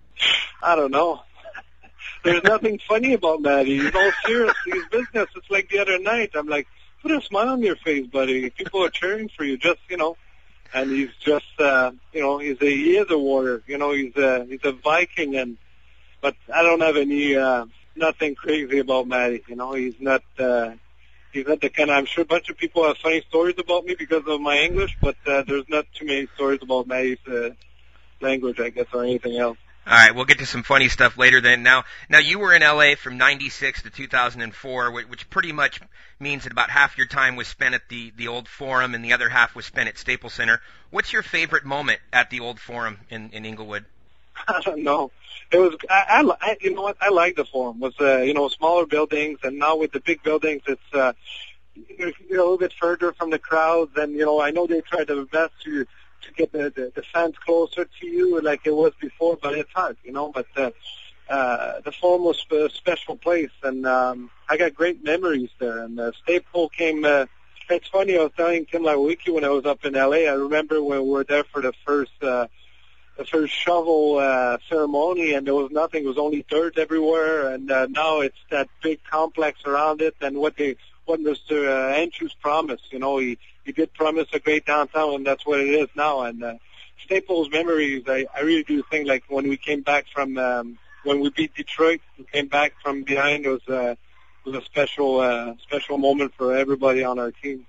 I 0.62 0.76
don't 0.76 0.92
know. 0.92 1.22
There's 2.24 2.44
nothing 2.44 2.80
funny 2.88 3.14
about 3.14 3.42
Matty. 3.42 3.80
He's 3.80 3.96
all 3.96 4.12
serious. 4.26 4.56
He's 4.66 4.86
business. 4.88 5.30
It's 5.36 5.50
like 5.50 5.70
the 5.70 5.80
other 5.80 6.00
night. 6.00 6.32
I'm 6.36 6.48
like, 6.48 6.68
put 7.02 7.12
a 7.12 7.22
smile 7.22 7.50
on 7.50 7.62
your 7.62 7.78
face, 7.78 8.08
buddy. 8.08 8.50
People 8.50 8.84
are 8.84 8.90
cheering 8.90 9.30
for 9.30 9.46
you. 9.46 9.58
Just, 9.58 9.80
you 9.90 9.98
know. 9.98 10.18
And 10.74 10.92
he's 10.92 11.12
just, 11.22 11.60
uh, 11.60 11.92
you 12.12 12.20
know, 12.20 12.38
he's 12.40 12.62
a 12.62 12.66
he 12.66 12.98
is 12.98 13.10
a 13.10 13.18
warrior. 13.18 13.64
You 13.68 13.78
know, 13.78 13.92
he's 13.92 14.18
a 14.18 14.46
he's 14.46 14.60
a 14.66 14.74
Viking, 14.74 15.38
and 15.38 15.58
but 16.26 16.36
I 16.52 16.64
don't 16.64 16.82
have 16.82 16.98
any 16.98 17.36
uh, 17.36 17.68
nothing 17.96 18.34
crazy 18.34 18.80
about 18.80 19.08
Matty. 19.08 19.44
You 19.48 19.58
know, 19.58 19.74
he's 19.74 19.94
not 20.00 20.24
uh, 20.40 20.72
he's 21.32 21.46
not 21.46 21.62
the 21.62 21.70
kind. 21.70 21.92
Of, 21.92 21.98
I'm 21.98 22.08
sure 22.08 22.24
a 22.24 22.26
bunch 22.26 22.50
of 22.50 22.58
people 22.58 22.84
have 22.84 22.98
funny 22.98 23.24
stories 23.30 23.54
about 23.60 23.86
me 23.86 23.94
because 23.94 24.24
of 24.26 24.42
my 24.42 24.58
English, 24.58 24.98
but 25.00 25.18
uh, 25.28 25.44
there's 25.44 25.70
not 25.70 25.86
too 25.94 26.08
many 26.08 26.28
stories 26.34 26.64
about 26.64 26.88
Matty's 26.88 27.20
uh, 27.28 27.52
language, 28.22 28.60
I 28.60 28.70
guess, 28.70 28.88
or 28.92 29.04
anything 29.04 29.38
else. 29.38 29.60
All 29.86 29.94
right, 29.94 30.16
we'll 30.16 30.26
get 30.26 30.40
to 30.40 30.48
some 30.48 30.64
funny 30.64 30.90
stuff 30.90 31.16
later. 31.16 31.42
Then 31.42 31.62
now, 31.62 31.84
now 32.10 32.18
you 32.18 32.40
were 32.40 32.56
in 32.56 32.64
LA 32.64 32.96
from 32.96 33.20
'96 33.20 33.84
to 33.84 33.92
2004, 33.92 34.92
which 35.08 35.30
pretty 35.30 35.52
much 35.52 35.80
means 36.20 36.46
that 36.46 36.52
about 36.52 36.72
half 36.72 36.98
your 36.98 37.06
time 37.06 37.36
was 37.36 37.48
spent 37.48 37.76
at 37.76 37.88
the 37.88 38.12
the 38.18 38.30
old 38.30 38.48
Forum, 38.48 38.96
and 38.96 39.06
the 39.06 39.14
other 39.14 39.30
half 39.30 39.54
was 39.54 39.68
spent 39.68 39.90
at 39.90 40.00
Staples 40.00 40.34
Center. 40.34 40.60
What's 40.90 41.14
your 41.14 41.22
favorite 41.22 41.66
moment 41.66 42.00
at 42.12 42.32
the 42.32 42.40
old 42.40 42.60
Forum 42.60 42.98
in 43.12 43.30
in 43.30 43.46
Inglewood? 43.46 43.86
I 44.48 44.62
don't 44.62 44.84
know. 44.84 45.12
It 45.52 45.58
was 45.58 45.76
I, 45.90 46.24
I, 46.42 46.58
you 46.62 46.74
know 46.74 46.82
what 46.82 46.98
I 47.02 47.10
like 47.10 47.36
the 47.36 47.46
Forum. 47.46 47.80
Was 47.80 47.94
uh, 48.00 48.18
you 48.18 48.34
know 48.34 48.48
smaller 48.50 48.86
buildings, 48.86 49.40
and 49.44 49.60
now 49.60 49.78
with 49.78 49.92
the 49.92 50.00
big 50.00 50.24
buildings, 50.24 50.64
it's 50.68 50.94
uh, 50.94 51.14
you're, 51.76 52.12
you're 52.28 52.40
a 52.40 52.44
little 52.44 52.58
bit 52.58 52.74
further 52.74 53.14
from 53.14 53.30
the 53.30 53.40
crowds, 53.40 53.92
and 53.96 54.14
you 54.14 54.26
know 54.26 54.42
I 54.42 54.52
know 54.52 54.66
they 54.68 54.82
tried 54.82 55.08
their 55.08 55.24
best 55.26 55.54
to 55.66 55.86
to 56.22 56.34
get 56.34 56.52
the, 56.52 56.72
the, 56.76 56.92
the 56.96 57.04
fans 57.14 57.36
closer 57.46 57.86
to 57.86 58.08
you 58.08 58.42
like 58.42 58.62
it 58.66 58.74
was 58.74 58.94
before, 59.00 59.38
but 59.42 59.54
it's 59.54 59.72
hard, 59.74 59.98
you 60.04 60.12
know. 60.12 60.32
But 60.32 60.48
uh, 60.58 60.72
uh, 61.30 61.82
the 61.82 61.92
Forum 61.92 62.24
was 62.24 62.44
a 62.52 62.70
special 62.70 63.16
place, 63.16 63.52
and 63.64 63.86
um, 63.86 64.30
I 64.50 64.58
got 64.58 64.74
great 64.74 65.04
memories 65.04 65.50
there. 65.60 65.80
And 65.80 66.00
uh, 66.00 66.12
Staple 66.24 66.70
came. 66.70 67.06
Uh, 67.06 67.26
it's 67.70 67.88
funny. 67.88 68.18
I 68.18 68.24
was 68.24 68.32
telling 68.38 68.66
Tim 68.66 68.84
Leiweke 68.84 69.34
when 69.34 69.44
I 69.44 69.50
was 69.50 69.66
up 69.66 69.86
in 69.86 69.94
LA. 69.94 70.28
I 70.30 70.34
remember 70.34 70.84
when 70.84 71.02
we 71.02 71.10
were 71.10 71.24
there 71.24 71.44
for 71.44 71.62
the 71.62 71.74
first. 71.86 72.12
Uh, 72.22 72.48
the 73.18 73.26
first 73.26 73.54
shovel 73.54 74.18
uh, 74.18 74.58
ceremony, 74.70 75.34
and 75.34 75.48
there 75.48 75.54
was 75.54 75.72
nothing. 75.72 76.04
It 76.04 76.08
was 76.08 76.18
only 76.18 76.46
dirt 76.50 76.78
everywhere, 76.78 77.54
and 77.54 77.72
uh, 77.72 77.88
now 77.90 78.20
it's 78.22 78.38
that 78.52 78.68
big 78.84 79.04
complex 79.04 79.60
around 79.66 80.02
it. 80.02 80.16
And 80.22 80.38
what 80.38 80.58
they, 80.58 80.76
what 81.06 81.20
Mr. 81.22 81.68
Uh, 81.68 81.96
Andrews 81.96 82.36
promised, 82.42 82.92
you 82.92 83.00
know, 83.00 83.18
he 83.18 83.38
he 83.64 83.72
did 83.72 83.94
promise 83.94 84.28
a 84.34 84.40
great 84.40 84.66
downtown, 84.66 85.16
and 85.16 85.26
that's 85.26 85.46
what 85.46 85.60
it 85.60 85.70
is 85.70 85.88
now. 85.96 86.22
And 86.22 86.44
uh, 86.44 86.56
Staples 87.06 87.50
memories, 87.52 88.04
I 88.08 88.26
I 88.36 88.42
really 88.42 88.64
do 88.64 88.84
think 88.92 89.08
like 89.08 89.24
when 89.30 89.48
we 89.48 89.58
came 89.58 89.82
back 89.82 90.06
from 90.14 90.38
um, 90.38 90.78
when 91.04 91.20
we 91.20 91.30
beat 91.30 91.56
Detroit, 91.56 92.02
we 92.18 92.26
came 92.26 92.48
back 92.48 92.74
from 92.84 93.04
behind. 93.04 93.46
It 93.46 93.50
was 93.50 93.68
uh, 93.70 93.96
it 94.46 94.50
was 94.50 94.56
a 94.56 94.66
special 94.66 95.20
uh, 95.20 95.54
special 95.64 95.98
moment 95.98 96.34
for 96.38 96.56
everybody 96.56 97.04
on 97.04 97.18
our 97.20 97.32
team. 97.32 97.66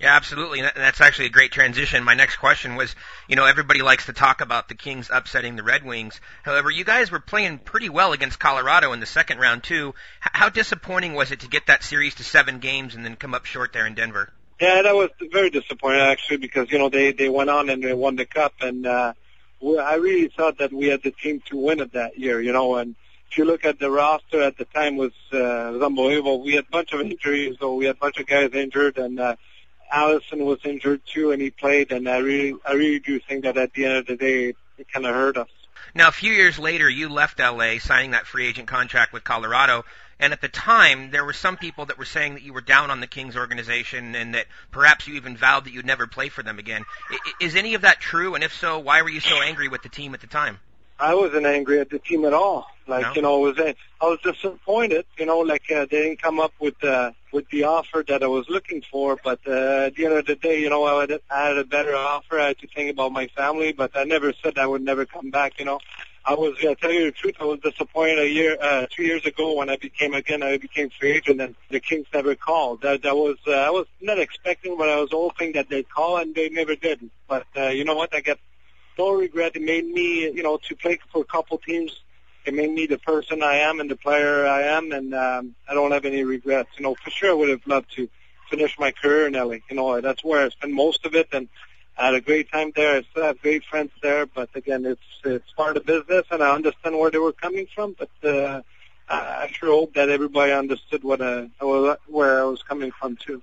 Yeah, 0.00 0.16
absolutely. 0.16 0.60
And 0.60 0.72
that's 0.74 1.02
actually 1.02 1.26
a 1.26 1.30
great 1.30 1.52
transition. 1.52 2.02
My 2.04 2.14
next 2.14 2.36
question 2.36 2.74
was, 2.74 2.96
you 3.28 3.36
know, 3.36 3.44
everybody 3.44 3.82
likes 3.82 4.06
to 4.06 4.14
talk 4.14 4.40
about 4.40 4.66
the 4.66 4.74
Kings 4.74 5.10
upsetting 5.12 5.56
the 5.56 5.62
Red 5.62 5.84
Wings. 5.84 6.22
However, 6.42 6.70
you 6.70 6.84
guys 6.84 7.10
were 7.10 7.20
playing 7.20 7.58
pretty 7.58 7.90
well 7.90 8.14
against 8.14 8.38
Colorado 8.38 8.94
in 8.94 9.00
the 9.00 9.06
second 9.06 9.40
round 9.40 9.62
too. 9.62 9.94
How 10.20 10.48
disappointing 10.48 11.12
was 11.12 11.32
it 11.32 11.40
to 11.40 11.48
get 11.48 11.66
that 11.66 11.82
series 11.82 12.14
to 12.14 12.24
seven 12.24 12.60
games 12.60 12.94
and 12.94 13.04
then 13.04 13.14
come 13.14 13.34
up 13.34 13.44
short 13.44 13.74
there 13.74 13.86
in 13.86 13.94
Denver? 13.94 14.32
Yeah, 14.58 14.80
that 14.80 14.94
was 14.94 15.10
very 15.30 15.50
disappointing 15.50 16.00
actually 16.00 16.38
because 16.38 16.70
you 16.70 16.78
know 16.78 16.88
they 16.88 17.12
they 17.12 17.28
went 17.28 17.50
on 17.50 17.68
and 17.68 17.84
they 17.84 17.92
won 17.92 18.16
the 18.16 18.24
cup 18.26 18.54
and 18.62 18.86
uh, 18.86 19.12
I 19.62 19.94
really 19.96 20.28
thought 20.28 20.58
that 20.58 20.72
we 20.72 20.86
had 20.86 21.02
the 21.02 21.10
team 21.10 21.42
to 21.50 21.58
win 21.58 21.80
it 21.80 21.92
that 21.92 22.18
year. 22.18 22.40
You 22.40 22.52
know, 22.52 22.76
and 22.76 22.94
if 23.30 23.36
you 23.36 23.44
look 23.44 23.66
at 23.66 23.78
the 23.78 23.90
roster 23.90 24.40
at 24.40 24.56
the 24.56 24.64
time 24.64 24.96
was 24.96 25.12
uh, 25.30 25.72
was 25.74 25.82
unbelievable. 25.82 26.42
We 26.42 26.54
had 26.54 26.64
a 26.64 26.70
bunch 26.70 26.94
of 26.94 27.02
injuries, 27.02 27.58
so 27.60 27.74
we 27.74 27.84
had 27.84 27.96
a 27.96 27.98
bunch 27.98 28.18
of 28.18 28.26
guys 28.26 28.54
injured 28.54 28.96
and. 28.96 29.20
uh 29.20 29.36
Allison 29.90 30.44
was 30.44 30.58
injured 30.64 31.02
too, 31.06 31.32
and 31.32 31.40
he 31.40 31.50
played. 31.50 31.92
And 31.92 32.08
I 32.08 32.18
really, 32.18 32.54
I 32.66 32.72
really 32.72 33.00
do 33.00 33.18
think 33.20 33.44
that 33.44 33.56
at 33.56 33.72
the 33.72 33.84
end 33.84 33.96
of 33.98 34.06
the 34.06 34.16
day, 34.16 34.54
it 34.78 34.92
kind 34.92 35.06
of 35.06 35.14
hurt 35.14 35.36
us. 35.36 35.48
Now, 35.94 36.08
a 36.08 36.12
few 36.12 36.32
years 36.32 36.58
later, 36.58 36.88
you 36.88 37.08
left 37.08 37.40
LA, 37.40 37.78
signing 37.78 38.12
that 38.12 38.26
free 38.26 38.46
agent 38.46 38.68
contract 38.68 39.12
with 39.12 39.24
Colorado. 39.24 39.84
And 40.20 40.34
at 40.34 40.42
the 40.42 40.48
time, 40.48 41.10
there 41.10 41.24
were 41.24 41.32
some 41.32 41.56
people 41.56 41.86
that 41.86 41.96
were 41.96 42.04
saying 42.04 42.34
that 42.34 42.42
you 42.42 42.52
were 42.52 42.60
down 42.60 42.90
on 42.90 43.00
the 43.00 43.06
Kings 43.06 43.36
organization 43.36 44.14
and 44.14 44.34
that 44.34 44.46
perhaps 44.70 45.08
you 45.08 45.14
even 45.14 45.36
vowed 45.36 45.64
that 45.64 45.72
you'd 45.72 45.86
never 45.86 46.06
play 46.06 46.28
for 46.28 46.42
them 46.42 46.58
again. 46.58 46.84
Is 47.40 47.56
any 47.56 47.72
of 47.72 47.82
that 47.82 48.00
true? 48.00 48.34
And 48.34 48.44
if 48.44 48.54
so, 48.54 48.78
why 48.78 49.00
were 49.00 49.08
you 49.08 49.20
so 49.20 49.40
angry 49.40 49.68
with 49.68 49.82
the 49.82 49.88
team 49.88 50.12
at 50.12 50.20
the 50.20 50.26
time? 50.26 50.58
I 51.00 51.14
wasn't 51.14 51.46
angry 51.46 51.80
at 51.80 51.90
the 51.90 51.98
team 51.98 52.24
at 52.24 52.34
all. 52.34 52.66
Like 52.86 53.06
No? 53.06 53.12
you 53.14 53.22
know, 53.22 53.34
I 53.36 53.48
was 53.48 53.58
I 54.00 54.04
was 54.04 54.18
disappointed. 54.22 55.06
You 55.18 55.26
know, 55.26 55.38
like 55.38 55.70
uh, 55.70 55.86
they 55.90 56.02
didn't 56.02 56.20
come 56.20 56.40
up 56.40 56.52
with 56.60 56.82
uh, 56.84 57.12
with 57.32 57.48
the 57.50 57.64
offer 57.64 58.04
that 58.08 58.22
I 58.22 58.26
was 58.26 58.48
looking 58.48 58.82
for. 58.90 59.16
But 59.22 59.40
uh, 59.46 59.86
at 59.86 59.94
the 59.94 60.06
end 60.06 60.14
of 60.14 60.26
the 60.26 60.34
day, 60.34 60.60
you 60.60 60.68
know, 60.68 60.84
I 60.84 61.02
had, 61.02 61.20
I 61.30 61.46
had 61.48 61.58
a 61.58 61.64
better 61.64 61.94
offer. 61.94 62.38
I 62.38 62.48
had 62.48 62.58
to 62.58 62.66
think 62.66 62.90
about 62.90 63.12
my 63.12 63.28
family. 63.28 63.72
But 63.72 63.96
I 63.96 64.04
never 64.04 64.32
said 64.42 64.58
I 64.58 64.66
would 64.66 64.82
never 64.82 65.06
come 65.06 65.30
back. 65.30 65.58
You 65.58 65.66
know, 65.66 65.78
I 66.24 66.34
was. 66.34 66.56
Uh, 66.62 66.74
tell 66.74 66.92
you 66.92 67.04
the 67.06 67.12
truth, 67.12 67.36
I 67.40 67.44
was 67.44 67.60
disappointed 67.60 68.18
a 68.18 68.28
year, 68.28 68.58
uh, 68.60 68.86
two 68.90 69.04
years 69.04 69.24
ago 69.24 69.54
when 69.54 69.70
I 69.70 69.76
became 69.76 70.12
again. 70.14 70.42
I 70.42 70.58
became 70.58 70.90
free 70.98 71.12
agent, 71.12 71.40
and 71.40 71.54
the 71.70 71.80
Kings 71.80 72.06
never 72.12 72.34
called. 72.34 72.82
That 72.82 73.02
that 73.02 73.16
was. 73.16 73.36
Uh, 73.46 73.52
I 73.52 73.70
was 73.70 73.86
not 74.00 74.18
expecting, 74.18 74.76
but 74.76 74.88
I 74.88 75.00
was 75.00 75.10
hoping 75.12 75.52
that 75.52 75.68
they'd 75.70 75.88
call, 75.88 76.16
and 76.18 76.34
they 76.34 76.48
never 76.48 76.74
did. 76.74 77.08
But 77.28 77.46
uh, 77.56 77.68
you 77.68 77.84
know 77.84 77.94
what? 77.94 78.14
I 78.14 78.20
got 78.20 78.38
no 79.00 79.10
regret. 79.26 79.56
It 79.56 79.62
made 79.62 79.86
me, 80.00 80.30
you 80.38 80.42
know, 80.46 80.56
to 80.68 80.72
play 80.76 80.98
for 81.12 81.22
a 81.22 81.30
couple 81.36 81.56
teams. 81.58 81.92
It 82.46 82.54
made 82.60 82.72
me 82.78 82.84
the 82.86 82.98
person 82.98 83.36
I 83.42 83.56
am 83.68 83.80
and 83.80 83.88
the 83.94 84.00
player 84.06 84.46
I 84.46 84.62
am, 84.76 84.92
and 84.92 85.08
um, 85.14 85.54
I 85.68 85.74
don't 85.74 85.92
have 85.96 86.06
any 86.12 86.22
regrets. 86.36 86.70
You 86.76 86.84
know, 86.84 86.94
for 87.02 87.10
sure, 87.10 87.30
I 87.30 87.34
would 87.34 87.50
have 87.56 87.66
loved 87.74 87.90
to 87.96 88.08
finish 88.50 88.72
my 88.78 88.90
career 89.00 89.26
in 89.28 89.34
LA. 89.34 89.58
You 89.70 89.76
know, 89.78 90.00
that's 90.00 90.22
where 90.24 90.40
I 90.44 90.48
spent 90.50 90.72
most 90.72 91.04
of 91.06 91.14
it, 91.14 91.28
and 91.32 91.48
I 91.98 92.06
had 92.06 92.14
a 92.14 92.20
great 92.20 92.50
time 92.50 92.72
there. 92.74 92.92
I 92.96 93.02
still 93.10 93.24
have 93.24 93.40
great 93.46 93.64
friends 93.70 93.92
there, 94.02 94.24
but 94.26 94.48
again, 94.54 94.82
it's 94.92 95.08
it's 95.24 95.50
part 95.52 95.76
of 95.76 95.84
business, 95.94 96.24
and 96.30 96.42
I 96.42 96.50
understand 96.58 96.98
where 96.98 97.10
they 97.10 97.22
were 97.26 97.38
coming 97.46 97.66
from. 97.74 97.88
But 98.02 98.14
uh, 98.36 98.62
I 99.08 99.18
I 99.44 99.46
sure 99.58 99.72
hope 99.80 99.92
that 99.98 100.08
everybody 100.08 100.52
understood 100.52 101.02
what 101.10 101.20
uh, 101.20 101.46
where 102.16 102.34
I 102.44 102.46
was 102.54 102.62
coming 102.70 102.92
from 102.98 103.16
too. 103.16 103.42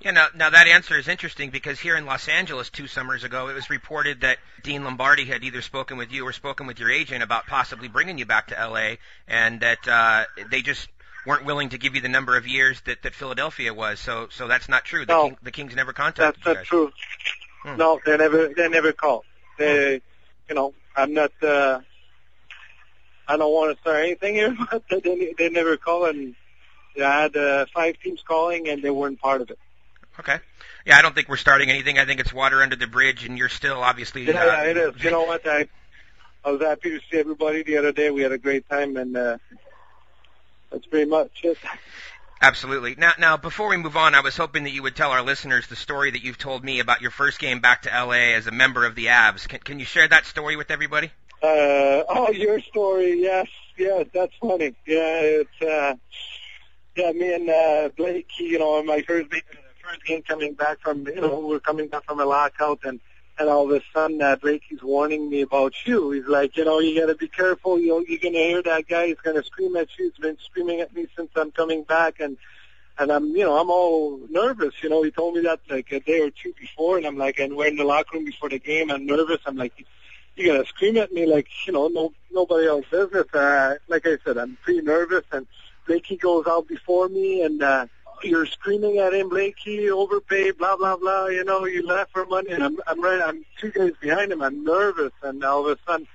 Yeah, 0.00 0.10
now, 0.10 0.26
now 0.34 0.50
that 0.50 0.66
answer 0.66 0.98
is 0.98 1.08
interesting 1.08 1.50
because 1.50 1.80
here 1.80 1.96
in 1.96 2.04
Los 2.04 2.28
Angeles 2.28 2.68
two 2.68 2.86
summers 2.86 3.24
ago, 3.24 3.48
it 3.48 3.54
was 3.54 3.70
reported 3.70 4.20
that 4.20 4.38
Dean 4.62 4.84
Lombardi 4.84 5.24
had 5.24 5.44
either 5.44 5.62
spoken 5.62 5.96
with 5.96 6.12
you 6.12 6.26
or 6.26 6.32
spoken 6.32 6.66
with 6.66 6.78
your 6.78 6.90
agent 6.90 7.22
about 7.22 7.46
possibly 7.46 7.88
bringing 7.88 8.18
you 8.18 8.26
back 8.26 8.48
to 8.48 8.54
LA, 8.54 8.96
and 9.28 9.60
that 9.60 9.88
uh, 9.88 10.24
they 10.50 10.62
just 10.62 10.88
weren't 11.26 11.44
willing 11.46 11.70
to 11.70 11.78
give 11.78 11.94
you 11.94 12.00
the 12.00 12.08
number 12.08 12.36
of 12.36 12.46
years 12.46 12.80
that, 12.82 13.02
that 13.02 13.14
Philadelphia 13.14 13.72
was. 13.72 13.98
So, 13.98 14.28
so 14.30 14.46
that's 14.46 14.68
not 14.68 14.84
true. 14.84 15.06
The, 15.06 15.12
No. 15.12 15.24
King, 15.24 15.36
the 15.42 15.50
Kings 15.50 15.74
never 15.74 15.92
contacted 15.92 16.42
That's 16.44 16.46
you 16.46 16.54
not 16.54 16.64
true. 16.64 16.92
Hmm. 17.62 17.76
No, 17.78 18.00
they 18.04 18.16
never 18.18 18.48
they 18.48 18.68
never 18.68 18.92
called. 18.92 19.24
They, 19.58 20.02
you 20.48 20.54
know, 20.54 20.74
I'm 20.94 21.14
not. 21.14 21.32
uh 21.42 21.80
I 23.26 23.38
don't 23.38 23.52
want 23.52 23.74
to 23.74 23.80
start 23.80 24.04
anything 24.04 24.34
here, 24.34 24.54
but 24.70 24.82
they, 24.90 25.34
they 25.38 25.48
never 25.48 25.78
call 25.78 26.04
and 26.06 26.34
I 26.96 27.22
had 27.22 27.36
uh, 27.36 27.66
five 27.74 27.98
teams 28.00 28.22
calling 28.26 28.68
and 28.68 28.82
they 28.82 28.90
weren't 28.90 29.20
part 29.20 29.40
of 29.40 29.50
it. 29.50 29.58
Okay. 30.20 30.38
Yeah, 30.86 30.98
I 30.98 31.02
don't 31.02 31.14
think 31.14 31.28
we're 31.28 31.36
starting 31.36 31.70
anything. 31.70 31.98
I 31.98 32.04
think 32.04 32.20
it's 32.20 32.32
water 32.32 32.62
under 32.62 32.76
the 32.76 32.86
bridge, 32.86 33.24
and 33.24 33.36
you're 33.38 33.48
still 33.48 33.82
obviously. 33.82 34.24
Yeah, 34.24 34.42
uh, 34.42 34.44
yeah 34.44 34.62
it 34.64 34.76
is. 34.76 35.02
You 35.02 35.10
know 35.12 35.24
what? 35.24 35.46
I 35.46 35.68
I 36.44 36.50
was 36.50 36.60
happy 36.60 36.90
to 36.90 37.00
see 37.10 37.18
everybody 37.18 37.62
the 37.62 37.78
other 37.78 37.92
day. 37.92 38.10
We 38.10 38.22
had 38.22 38.32
a 38.32 38.38
great 38.38 38.68
time, 38.68 38.96
and 38.96 39.16
uh, 39.16 39.38
that's 40.70 40.86
pretty 40.86 41.10
much 41.10 41.40
it. 41.42 41.58
Absolutely. 42.42 42.94
Now, 42.96 43.12
now, 43.18 43.36
before 43.38 43.70
we 43.70 43.78
move 43.78 43.96
on, 43.96 44.14
I 44.14 44.20
was 44.20 44.36
hoping 44.36 44.64
that 44.64 44.72
you 44.72 44.82
would 44.82 44.94
tell 44.94 45.10
our 45.10 45.22
listeners 45.22 45.66
the 45.66 45.76
story 45.76 46.10
that 46.10 46.22
you've 46.22 46.36
told 46.36 46.62
me 46.62 46.80
about 46.80 47.00
your 47.00 47.10
first 47.10 47.38
game 47.38 47.60
back 47.60 47.82
to 47.82 47.88
LA 47.88 48.34
as 48.34 48.46
a 48.46 48.50
member 48.50 48.84
of 48.84 48.94
the 48.94 49.06
Avs. 49.06 49.48
Can, 49.48 49.60
can 49.60 49.78
you 49.78 49.86
share 49.86 50.06
that 50.06 50.26
story 50.26 50.56
with 50.56 50.70
everybody? 50.70 51.10
Uh, 51.42 52.04
oh, 52.08 52.30
your 52.32 52.60
story, 52.60 53.20
yes, 53.20 53.46
yes, 53.78 54.06
that's 54.12 54.34
funny. 54.40 54.74
Yeah, 54.86 55.20
it's 55.20 55.62
uh, 55.62 55.94
yeah, 56.96 57.12
me 57.12 57.34
and 57.34 57.48
uh, 57.48 57.88
Blake, 57.96 58.28
you 58.38 58.58
know, 58.58 58.78
on 58.78 58.86
my 58.86 59.02
first 59.02 59.30
first 59.30 59.46
game 60.04 60.22
coming 60.22 60.54
back 60.54 60.80
from, 60.80 61.06
you 61.06 61.20
know, 61.20 61.40
we're 61.40 61.60
coming 61.60 61.88
back 61.88 62.04
from 62.04 62.20
a 62.20 62.24
lockout, 62.24 62.80
and 62.84 63.00
and 63.38 63.48
all 63.48 63.70
of 63.70 63.76
a 63.76 63.82
sudden, 63.92 64.18
Blake, 64.40 64.62
he's 64.68 64.82
warning 64.82 65.28
me 65.28 65.40
about 65.40 65.74
you. 65.84 66.12
He's 66.12 66.26
like, 66.26 66.56
you 66.56 66.64
know, 66.64 66.78
you 66.78 67.00
got 67.00 67.06
to 67.06 67.16
be 67.16 67.28
careful. 67.28 67.80
You 67.80 68.04
you're 68.08 68.18
gonna 68.20 68.38
hear 68.38 68.62
that 68.62 68.86
guy. 68.86 69.08
He's 69.08 69.20
gonna 69.24 69.42
scream 69.42 69.76
at 69.76 69.88
you. 69.98 70.10
He's 70.10 70.22
been 70.22 70.38
screaming 70.38 70.80
at 70.80 70.94
me 70.94 71.06
since 71.16 71.30
I'm 71.34 71.50
coming 71.50 71.82
back, 71.82 72.20
and 72.20 72.36
and 72.98 73.10
I'm, 73.10 73.34
you 73.36 73.44
know, 73.44 73.58
I'm 73.58 73.70
all 73.70 74.20
nervous. 74.30 74.74
You 74.82 74.88
know, 74.88 75.02
he 75.02 75.10
told 75.10 75.34
me 75.34 75.40
that 75.42 75.60
like 75.68 75.90
a 75.90 76.00
day 76.00 76.20
or 76.20 76.30
two 76.30 76.52
before, 76.60 76.96
and 76.96 77.06
I'm 77.06 77.18
like, 77.18 77.38
and 77.40 77.56
we're 77.56 77.66
in 77.66 77.76
the 77.76 77.84
locker 77.84 78.16
room 78.16 78.24
before 78.24 78.48
the 78.48 78.60
game. 78.60 78.90
I'm 78.90 79.04
nervous. 79.04 79.40
I'm 79.46 79.56
like, 79.56 79.72
you 80.36 80.52
gotta 80.52 80.66
scream 80.66 80.96
at 80.98 81.12
me 81.12 81.26
like, 81.26 81.48
you 81.66 81.72
know, 81.72 81.88
no 81.88 82.12
nobody 82.30 82.68
else 82.68 82.86
business. 82.90 83.26
Uh, 83.34 83.74
like 83.88 84.06
I 84.06 84.18
said, 84.24 84.38
I'm 84.38 84.56
pretty 84.62 84.82
nervous, 84.82 85.24
and 85.32 85.46
Blakey 85.86 86.16
goes 86.16 86.46
out 86.46 86.68
before 86.68 87.08
me, 87.08 87.42
and 87.42 87.62
uh, 87.62 87.86
you're 88.24 88.46
screaming 88.46 88.98
at 88.98 89.14
him, 89.14 89.28
Blakey, 89.28 89.90
overpaid, 89.90 90.58
blah 90.58 90.76
blah 90.76 90.96
blah. 90.96 91.26
You 91.26 91.44
know, 91.44 91.64
you 91.66 91.86
left 91.86 92.12
for 92.12 92.26
money, 92.26 92.50
and 92.50 92.62
I'm 92.62 92.78
I'm 92.86 93.00
right. 93.00 93.20
I'm 93.20 93.44
two 93.58 93.70
guys 93.70 93.92
behind 94.00 94.32
him. 94.32 94.42
I'm 94.42 94.64
nervous, 94.64 95.12
and 95.22 95.44
all 95.44 95.68
of 95.68 95.78
a 95.78 95.90
sudden. 95.90 96.06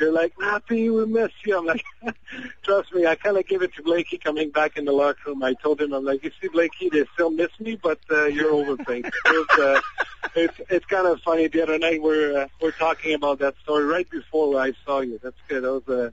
You're 0.00 0.12
like, 0.12 0.32
Lappy, 0.38 0.90
we 0.90 1.06
miss 1.06 1.32
you. 1.44 1.58
I'm 1.58 1.66
like, 1.66 1.82
trust 2.62 2.94
me, 2.94 3.04
I 3.04 3.16
kind 3.16 3.36
of 3.36 3.48
give 3.48 3.62
it 3.62 3.74
to 3.74 3.82
Blakey 3.82 4.16
coming 4.16 4.50
back 4.50 4.76
in 4.76 4.84
the 4.84 4.92
locker 4.92 5.18
room. 5.26 5.42
I 5.42 5.54
told 5.54 5.80
him, 5.80 5.92
I'm 5.92 6.04
like, 6.04 6.22
you 6.22 6.30
see, 6.40 6.46
Blakey, 6.46 6.88
they 6.88 7.04
still 7.14 7.30
miss 7.30 7.50
me, 7.58 7.74
but 7.74 7.98
uh, 8.08 8.26
you're 8.26 8.52
overpaid. 8.52 9.06
it 9.06 9.12
was, 9.26 9.58
uh, 9.58 9.80
it's 10.36 10.60
it's 10.70 10.86
kind 10.86 11.06
of 11.06 11.20
funny. 11.22 11.48
The 11.48 11.62
other 11.62 11.78
night 11.78 12.00
we're 12.00 12.42
uh, 12.42 12.48
we're 12.60 12.70
talking 12.70 13.14
about 13.14 13.40
that 13.40 13.54
story 13.62 13.84
right 13.84 14.08
before 14.08 14.60
I 14.60 14.72
saw 14.84 15.00
you. 15.00 15.18
That's 15.22 15.36
good. 15.48 15.64
That 15.64 15.72
was 15.72 15.88
uh, 15.88 16.10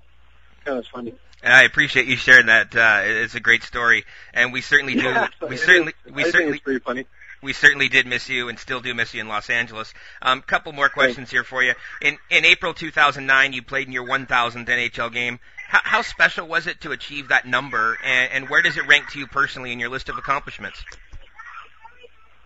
kind 0.64 0.80
of 0.80 0.88
funny. 0.88 1.14
I 1.46 1.64
appreciate 1.64 2.08
you 2.08 2.16
sharing 2.16 2.48
that. 2.48 2.76
Uh, 2.76 3.02
it's 3.04 3.36
a 3.36 3.40
great 3.40 3.64
story, 3.64 4.06
and 4.34 4.52
we 4.52 4.62
certainly 4.62 4.96
do. 4.96 5.04
Yeah, 5.04 5.28
we 5.48 5.58
certainly, 5.58 5.94
is, 6.06 6.14
we 6.14 6.26
I 6.26 6.30
certainly, 6.30 6.60
pretty 6.60 6.80
funny. 6.80 7.06
We 7.42 7.54
certainly 7.54 7.88
did 7.88 8.08
miss 8.08 8.28
you, 8.30 8.50
and 8.50 8.58
still 8.58 8.80
do 8.80 8.94
miss 8.96 9.14
you 9.14 9.22
in 9.22 9.28
Los 9.28 9.50
Angeles. 9.50 9.94
A 10.22 10.30
um, 10.30 10.42
couple 10.42 10.72
more 10.72 10.90
questions 10.90 11.30
here 11.30 11.44
for 11.44 11.62
you. 11.62 11.74
In 12.02 12.18
in 12.32 12.46
April 12.46 12.74
2009, 12.74 13.54
you 13.54 13.62
played 13.62 13.86
in 13.88 13.94
your 13.94 14.08
1,000th 14.08 14.66
NHL 14.66 15.14
game. 15.14 15.40
How, 15.68 15.82
how 15.84 16.02
special 16.02 16.48
was 16.48 16.66
it 16.68 16.82
to 16.82 16.92
achieve 16.92 17.28
that 17.28 17.46
number, 17.46 17.98
and, 18.04 18.32
and 18.32 18.50
where 18.50 18.64
does 18.64 18.78
it 18.78 18.88
rank 18.88 19.10
to 19.12 19.20
you 19.20 19.28
personally 19.28 19.72
in 19.72 19.80
your 19.80 19.90
list 19.90 20.10
of 20.10 20.18
accomplishments? 20.18 20.84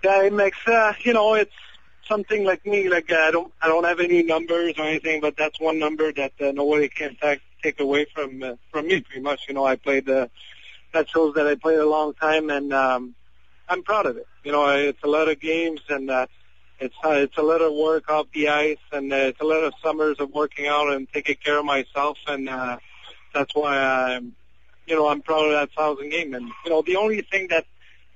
Yeah, 0.03 0.23
it 0.23 0.33
makes 0.33 0.57
uh, 0.67 0.93
you 0.99 1.13
know 1.13 1.35
it's 1.35 1.53
something 2.07 2.43
like 2.43 2.65
me. 2.65 2.89
Like 2.89 3.09
uh, 3.11 3.15
I 3.15 3.31
don't 3.31 3.53
I 3.61 3.67
don't 3.67 3.85
have 3.85 4.01
any 4.01 4.23
numbers 4.23 4.73
or 4.77 4.83
anything, 4.83 5.21
but 5.21 5.37
that's 5.37 5.59
one 5.59 5.79
number 5.79 6.11
that 6.11 6.33
uh, 6.41 6.51
nobody 6.51 6.89
can 6.89 7.15
take 7.21 7.41
take 7.61 7.79
away 7.79 8.05
from 8.13 8.43
uh, 8.43 8.53
from 8.71 8.87
me. 8.87 9.01
Pretty 9.01 9.21
much, 9.21 9.41
you 9.47 9.53
know, 9.53 9.65
I 9.65 9.75
played. 9.75 10.09
Uh, 10.09 10.27
that 10.93 11.09
shows 11.09 11.35
that 11.35 11.47
I 11.47 11.55
played 11.55 11.79
a 11.79 11.85
long 11.85 12.13
time, 12.13 12.49
and 12.49 12.73
um, 12.73 13.15
I'm 13.67 13.83
proud 13.83 14.05
of 14.07 14.17
it. 14.17 14.27
You 14.43 14.51
know, 14.51 14.67
it's 14.75 15.03
a 15.03 15.07
lot 15.07 15.29
of 15.29 15.39
games, 15.39 15.81
and 15.89 16.09
uh, 16.09 16.27
it's 16.79 16.95
uh, 17.03 17.11
it's 17.11 17.37
a 17.37 17.43
lot 17.43 17.61
of 17.61 17.73
work 17.73 18.09
off 18.09 18.27
the 18.33 18.49
ice, 18.49 18.77
and 18.91 19.11
uh, 19.11 19.15
it's 19.15 19.41
a 19.41 19.45
lot 19.45 19.63
of 19.63 19.73
summers 19.83 20.19
of 20.19 20.31
working 20.31 20.67
out 20.67 20.91
and 20.91 21.07
taking 21.11 21.35
care 21.35 21.59
of 21.59 21.65
myself, 21.65 22.17
and 22.27 22.49
uh, 22.49 22.77
that's 23.33 23.53
why 23.53 23.77
I'm, 23.77 24.35
you 24.87 24.95
know, 24.95 25.07
I'm 25.07 25.21
proud 25.21 25.45
of 25.45 25.51
that 25.51 25.71
thousand 25.73 26.09
game. 26.09 26.33
And 26.33 26.49
you 26.65 26.71
know, 26.71 26.81
the 26.81 26.95
only 26.95 27.21
thing 27.21 27.47
that 27.49 27.65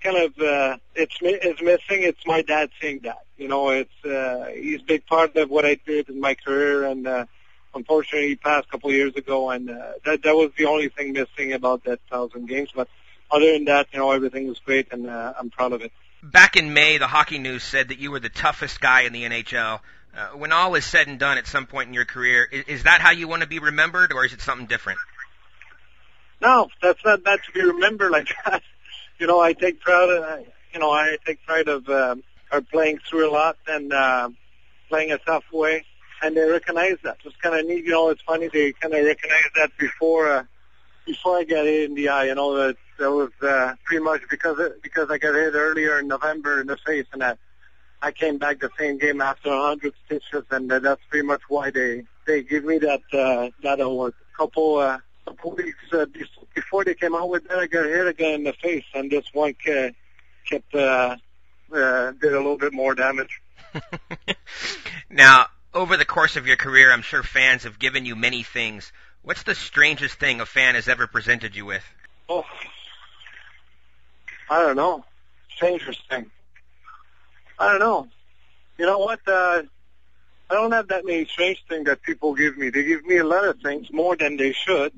kind 0.02 0.18
of 0.18 0.40
uh, 0.40 0.78
it's 0.96 1.18
is 1.22 1.62
missing, 1.62 2.04
it's 2.04 2.26
my 2.26 2.42
dad 2.42 2.70
saying 2.82 3.02
that. 3.04 3.20
You 3.38 3.48
know, 3.48 3.70
it's 3.70 4.06
uh, 4.06 4.50
he's 4.56 4.82
a 4.82 4.86
big 4.86 5.06
part 5.06 5.36
of 5.36 5.50
what 5.50 5.66
I 5.66 5.76
did 5.86 6.10
in 6.10 6.20
my 6.20 6.36
career, 6.36 6.86
and 6.86 7.06
uh, 7.08 7.26
unfortunately, 7.74 8.30
he 8.30 8.36
passed 8.36 8.68
a 8.68 8.72
couple 8.72 8.90
of 8.90 8.96
years 8.96 9.16
ago, 9.16 9.50
and 9.50 9.70
uh, 9.70 9.94
that 10.06 10.24
that 10.24 10.36
was 10.36 10.52
the 10.58 10.66
only 10.66 10.90
thing 10.90 11.14
missing 11.14 11.54
about 11.54 11.84
that 11.86 12.00
thousand 12.10 12.48
games. 12.48 12.70
But 12.74 12.88
other 13.32 13.52
than 13.54 13.66
that, 13.66 13.88
you 13.92 14.00
know, 14.00 14.12
everything 14.12 14.48
was 14.48 14.60
great, 14.60 14.92
and 14.92 15.10
uh, 15.10 15.34
I'm 15.38 15.50
proud 15.50 15.74
of 15.74 15.82
it. 15.82 15.92
Back 16.22 16.56
in 16.56 16.74
May, 16.74 16.98
the 16.98 17.08
Hockey 17.08 17.38
News 17.38 17.64
said 17.64 17.90
that 17.90 18.00
you 18.00 18.12
were 18.12 18.20
the 18.20 18.30
toughest 18.30 18.80
guy 18.80 19.02
in 19.02 19.14
the 19.14 19.24
NHL. 19.24 19.80
Uh, 20.16 20.28
when 20.30 20.52
all 20.52 20.76
is 20.76 20.86
said 20.86 21.08
and 21.08 21.20
done, 21.20 21.38
at 21.38 21.48
some 21.48 21.66
point 21.66 21.88
in 21.88 21.94
your 21.94 22.06
career, 22.06 22.48
is, 22.50 22.66
is 22.66 22.84
that 22.84 23.02
how 23.02 23.12
you 23.12 23.28
want 23.28 23.42
to 23.42 23.48
be 23.48 23.60
remembered, 23.60 24.14
or 24.14 24.26
is 24.26 24.34
it 24.34 24.42
something 24.42 24.68
different? 24.68 25.00
No, 26.42 26.68
that's 26.82 27.04
not 27.04 27.24
that 27.24 27.40
to 27.46 27.52
be 27.52 27.62
remembered 27.62 28.12
like 28.12 28.30
that. 28.46 28.62
You 29.20 29.28
know, 29.28 29.40
I 29.40 29.54
take 29.54 29.80
pride. 29.80 30.10
Of, 30.10 30.48
you 30.74 30.80
know, 30.80 30.90
I 30.90 31.18
take 31.24 31.46
pride 31.46 31.68
of 31.68 31.88
um, 31.88 32.24
of 32.52 32.68
playing 32.70 33.00
through 33.08 33.30
a 33.30 33.32
lot 33.32 33.58
and 33.68 33.94
uh, 33.94 34.30
playing 34.90 35.12
a 35.12 35.20
tough 35.20 35.44
way 35.54 35.86
and 36.24 36.36
they 36.38 36.50
recognize 36.50 36.98
that. 37.04 37.18
It's 37.26 37.36
kind 37.38 37.60
of 37.60 37.66
neat. 37.66 37.86
You 37.86 37.92
know, 37.92 38.10
it's 38.10 38.22
funny 38.22 38.48
they 38.48 38.72
kind 38.74 38.94
of 38.94 39.06
recognize 39.06 39.50
that 39.56 39.72
before 39.78 40.30
uh, 40.32 40.44
before 41.06 41.38
I 41.38 41.44
got 41.44 41.66
hit 41.66 41.90
in 41.90 41.96
the 41.96 42.10
eye. 42.10 42.26
You 42.26 42.36
know 42.36 42.56
that 42.56 42.78
that 42.98 43.12
was 43.12 43.32
uh, 43.42 43.76
pretty 43.84 44.04
much 44.04 44.22
because 44.30 44.60
it, 44.60 44.82
because 44.82 45.10
I 45.10 45.18
got 45.18 45.36
hit 45.36 45.54
earlier 45.54 46.00
in 46.00 46.08
November 46.08 46.62
in 46.62 46.68
the 46.68 46.78
face, 46.78 47.06
and 47.12 47.22
that 47.22 47.38
I 48.02 48.12
came 48.12 48.38
back 48.38 48.60
the 48.60 48.70
same 48.78 48.98
game 48.98 49.22
after 49.22 49.50
a 49.50 49.62
hundred 49.62 49.94
stitches, 50.06 50.44
and 50.50 50.72
uh, 50.72 50.80
that's 50.80 51.02
pretty 51.10 51.28
much 51.28 51.42
why 51.50 51.72
they 51.72 52.06
they 52.26 52.42
give 52.44 52.64
me 52.64 52.78
that 52.80 53.02
uh, 53.14 53.50
that 53.64 53.80
award. 53.80 54.14
Couple 54.38 54.78
uh, 54.78 55.00
couple 55.26 55.52
weeks 55.52 55.78
uh, 55.92 56.06
before 56.56 56.84
they 56.84 56.96
came 56.96 57.16
out 57.16 57.30
with 57.30 57.48
that, 57.48 57.60
I 57.60 57.68
got 57.68 57.86
hit 57.86 58.08
again 58.08 58.36
in 58.36 58.44
the 58.46 58.54
face, 58.54 58.86
and 58.94 59.12
this 59.12 59.26
one 59.34 59.56
uh, 59.70 59.90
kept 60.50 60.74
uh, 60.74 61.18
uh, 61.74 62.12
did 62.12 62.34
a 62.34 62.38
little 62.38 62.58
bit 62.58 62.74
more 62.74 62.96
damage. 62.96 63.42
now, 65.10 65.48
over 65.74 65.98
the 65.98 66.06
course 66.06 66.36
of 66.36 66.48
your 66.48 66.58
career, 66.58 66.92
I'm 66.92 67.02
sure 67.02 67.24
fans 67.24 67.64
have 67.64 67.80
given 67.80 68.06
you 68.06 68.16
many 68.16 68.44
things. 68.44 68.92
What's 69.22 69.44
the 69.44 69.56
strangest 69.56 70.16
thing 70.16 70.42
a 70.42 70.46
fan 70.46 70.76
has 70.76 70.88
ever 70.88 71.08
presented 71.08 71.56
you 71.56 71.66
with? 71.66 71.84
Oh, 72.30 72.44
I 74.50 74.62
don't 74.62 74.76
know. 74.76 75.06
Strangest 75.56 76.08
thing. 76.10 76.30
I 77.58 77.72
don't 77.72 77.80
know. 77.80 78.08
You 78.78 78.86
know 78.86 79.00
what? 79.00 79.20
Uh, 79.28 79.64
I 80.50 80.54
don't 80.56 80.72
have 80.72 80.90
that 80.90 81.06
many 81.06 81.26
strange 81.26 81.64
things 81.70 81.86
that 81.86 82.02
people 82.02 82.34
give 82.36 82.58
me. 82.58 82.70
They 82.70 82.84
give 82.84 83.06
me 83.06 83.18
a 83.18 83.24
lot 83.24 83.46
of 83.46 83.60
things, 83.62 83.92
more 83.92 84.16
than 84.16 84.38
they 84.38 84.52
should. 84.52 84.92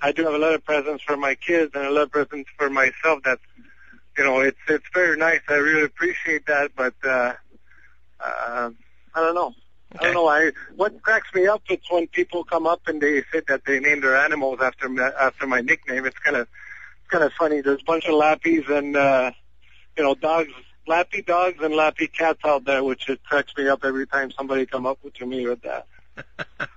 I 0.00 0.12
do 0.12 0.24
have 0.24 0.34
a 0.34 0.38
lot 0.38 0.54
of 0.54 0.64
presents 0.64 1.02
for 1.04 1.16
my 1.16 1.34
kids 1.34 1.72
and 1.74 1.86
a 1.86 1.90
lot 1.90 2.02
of 2.02 2.10
presents 2.10 2.50
for 2.58 2.68
myself. 2.68 3.22
That, 3.24 3.38
you 4.18 4.24
know, 4.24 4.40
it's 4.40 4.58
it's 4.68 4.84
very 4.92 5.16
nice. 5.16 5.40
I 5.48 5.54
really 5.54 5.84
appreciate 5.84 6.46
that. 6.46 6.72
But 6.76 6.94
uh, 7.04 7.34
uh, 8.20 8.70
I 9.14 9.20
don't 9.20 9.34
know. 9.34 9.54
I 9.98 10.04
don't 10.04 10.14
know. 10.14 10.28
I 10.28 10.52
what 10.76 11.02
cracks 11.02 11.28
me 11.34 11.46
up 11.46 11.62
is 11.68 11.78
when 11.90 12.06
people 12.08 12.44
come 12.44 12.66
up 12.66 12.82
and 12.86 13.00
they 13.00 13.22
say 13.32 13.42
that 13.48 13.64
they 13.64 13.80
named 13.80 14.02
their 14.02 14.16
animals 14.16 14.60
after 14.62 15.02
after 15.02 15.46
my 15.46 15.60
nickname. 15.60 16.06
It's 16.06 16.18
kind 16.18 16.36
of 16.36 16.48
it's 17.00 17.10
kind 17.10 17.24
of 17.24 17.32
funny. 17.32 17.60
There's 17.60 17.80
a 17.82 17.84
bunch 17.84 18.06
of 18.06 18.14
lappies 18.14 18.68
and 18.70 18.96
uh, 18.96 19.32
you 19.96 20.02
know 20.02 20.14
dogs, 20.14 20.52
lappy 20.86 21.22
dogs 21.22 21.58
and 21.62 21.74
lappy 21.74 22.06
cats 22.06 22.40
out 22.44 22.64
there, 22.64 22.82
which 22.82 23.08
it 23.08 23.22
cracks 23.24 23.52
me 23.56 23.68
up 23.68 23.84
every 23.84 24.06
time 24.06 24.30
somebody 24.30 24.66
come 24.66 24.86
up 24.86 24.98
to 25.14 25.26
me 25.26 25.46
with 25.46 25.62
that. 25.62 25.86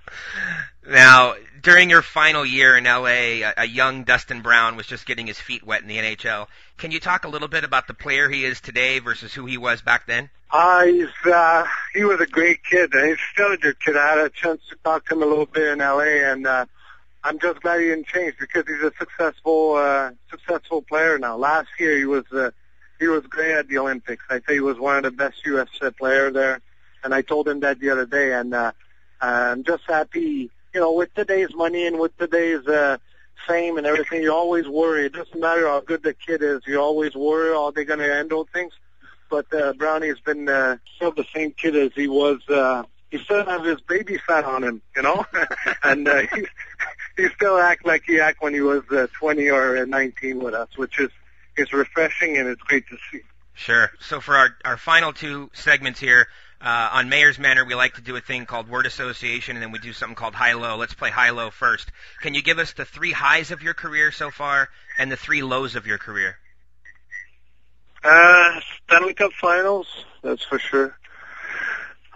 now, 0.88 1.34
during 1.62 1.90
your 1.90 2.02
final 2.02 2.44
year 2.44 2.76
in 2.76 2.84
LA, 2.84 3.06
a, 3.06 3.52
a 3.58 3.64
young 3.64 4.04
Dustin 4.04 4.40
Brown 4.40 4.76
was 4.76 4.86
just 4.86 5.06
getting 5.06 5.26
his 5.26 5.38
feet 5.38 5.64
wet 5.64 5.82
in 5.82 5.88
the 5.88 5.96
NHL. 5.96 6.46
Can 6.78 6.90
you 6.90 7.00
talk 7.00 7.24
a 7.24 7.28
little 7.28 7.48
bit 7.48 7.64
about 7.64 7.86
the 7.86 7.94
player 7.94 8.28
he 8.28 8.44
is 8.44 8.60
today 8.60 8.98
versus 8.98 9.32
who 9.34 9.46
he 9.46 9.58
was 9.58 9.82
back 9.82 10.06
then? 10.06 10.30
Uh, 10.50 10.84
he's, 10.84 11.32
uh, 11.32 11.64
he 11.92 12.04
was 12.04 12.20
a 12.20 12.26
great 12.26 12.62
kid. 12.64 12.92
He's 12.92 13.16
still 13.32 13.52
a 13.52 13.56
good 13.56 13.80
kid. 13.80 13.96
I 13.96 14.10
had 14.10 14.18
a 14.18 14.30
chance 14.30 14.60
to 14.70 14.76
talk 14.84 15.06
to 15.06 15.14
him 15.14 15.22
a 15.22 15.26
little 15.26 15.46
bit 15.46 15.72
in 15.72 15.78
LA 15.78 16.30
and, 16.30 16.46
uh, 16.46 16.66
I'm 17.24 17.40
just 17.40 17.60
glad 17.60 17.80
he 17.80 17.88
didn't 17.88 18.06
change 18.06 18.34
because 18.38 18.64
he's 18.68 18.82
a 18.82 18.92
successful, 18.96 19.74
uh, 19.74 20.12
successful 20.30 20.82
player 20.82 21.18
now. 21.18 21.36
Last 21.36 21.68
year 21.80 21.98
he 21.98 22.04
was, 22.04 22.24
uh, 22.32 22.52
he 23.00 23.08
was 23.08 23.26
great 23.26 23.56
at 23.56 23.66
the 23.66 23.78
Olympics. 23.78 24.24
I 24.30 24.34
think 24.34 24.50
he 24.50 24.60
was 24.60 24.78
one 24.78 24.98
of 24.98 25.02
the 25.02 25.10
best 25.10 25.44
U.S. 25.46 25.68
players 25.98 26.34
there. 26.34 26.60
And 27.02 27.12
I 27.12 27.22
told 27.22 27.48
him 27.48 27.60
that 27.60 27.80
the 27.80 27.90
other 27.90 28.06
day 28.06 28.32
and, 28.32 28.54
uh, 28.54 28.70
I'm 29.20 29.64
just 29.64 29.82
happy, 29.88 30.50
you 30.76 30.82
know, 30.82 30.92
with 30.92 31.12
today's 31.14 31.54
money 31.54 31.86
and 31.86 31.98
with 31.98 32.16
today's, 32.18 32.64
uh, 32.66 32.98
fame 33.46 33.78
and 33.78 33.86
everything, 33.86 34.22
you 34.22 34.32
always 34.32 34.66
worry. 34.66 35.06
It 35.06 35.12
doesn't 35.12 35.38
matter 35.38 35.66
how 35.68 35.80
good 35.80 36.02
the 36.02 36.14
kid 36.14 36.42
is. 36.42 36.62
You 36.66 36.80
always 36.80 37.14
worry 37.14 37.52
how 37.52 37.70
they're 37.70 37.84
going 37.84 38.00
to 38.00 38.12
handle 38.12 38.48
things 38.52 38.72
but 39.28 39.52
uh, 39.52 39.72
Brownie's 39.74 40.20
been 40.20 40.48
uh, 40.48 40.76
still 40.96 41.12
the 41.12 41.26
same 41.34 41.52
kid 41.52 41.76
as 41.76 41.92
he 41.94 42.08
was. 42.08 42.40
Uh, 42.48 42.84
he 43.10 43.18
still 43.18 43.44
has 43.44 43.64
his 43.64 43.80
baby 43.80 44.18
fat 44.26 44.44
on 44.44 44.64
him, 44.64 44.82
you 44.94 45.02
know, 45.02 45.24
and 45.82 46.08
uh, 46.08 46.22
he's 46.34 46.46
he 47.16 47.28
still 47.34 47.56
act 47.56 47.86
like 47.86 48.02
he 48.06 48.20
act 48.20 48.42
when 48.42 48.52
he 48.52 48.60
was 48.60 48.82
uh, 48.90 49.06
20 49.18 49.48
or 49.50 49.86
19 49.86 50.38
with 50.40 50.54
us, 50.54 50.68
which 50.76 50.98
is 50.98 51.10
is 51.56 51.72
refreshing 51.72 52.36
and 52.36 52.48
it's 52.48 52.60
great 52.62 52.86
to 52.88 52.96
see. 53.10 53.20
Sure. 53.54 53.90
So 54.00 54.20
for 54.20 54.36
our 54.36 54.50
our 54.64 54.76
final 54.76 55.12
two 55.12 55.50
segments 55.54 56.00
here. 56.00 56.28
Uh, 56.60 56.88
on 56.92 57.08
Mayor's 57.08 57.38
Manor, 57.38 57.64
we 57.64 57.74
like 57.74 57.94
to 57.94 58.00
do 58.00 58.16
a 58.16 58.20
thing 58.20 58.46
called 58.46 58.68
word 58.68 58.86
association, 58.86 59.56
and 59.56 59.62
then 59.62 59.72
we 59.72 59.78
do 59.78 59.92
something 59.92 60.14
called 60.14 60.34
high-low. 60.34 60.76
Let's 60.76 60.94
play 60.94 61.10
high-low 61.10 61.50
first. 61.50 61.90
Can 62.22 62.32
you 62.34 62.42
give 62.42 62.58
us 62.58 62.72
the 62.72 62.84
three 62.84 63.12
highs 63.12 63.50
of 63.50 63.62
your 63.62 63.74
career 63.74 64.10
so 64.10 64.30
far 64.30 64.70
and 64.98 65.12
the 65.12 65.16
three 65.16 65.42
lows 65.42 65.76
of 65.76 65.86
your 65.86 65.98
career? 65.98 66.38
Uh, 68.02 68.60
Stanley 68.84 69.14
Cup 69.14 69.32
Finals, 69.32 69.86
that's 70.22 70.44
for 70.44 70.58
sure. 70.58 70.96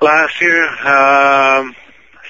Last 0.00 0.40
year, 0.40 0.66
um, 0.87 1.75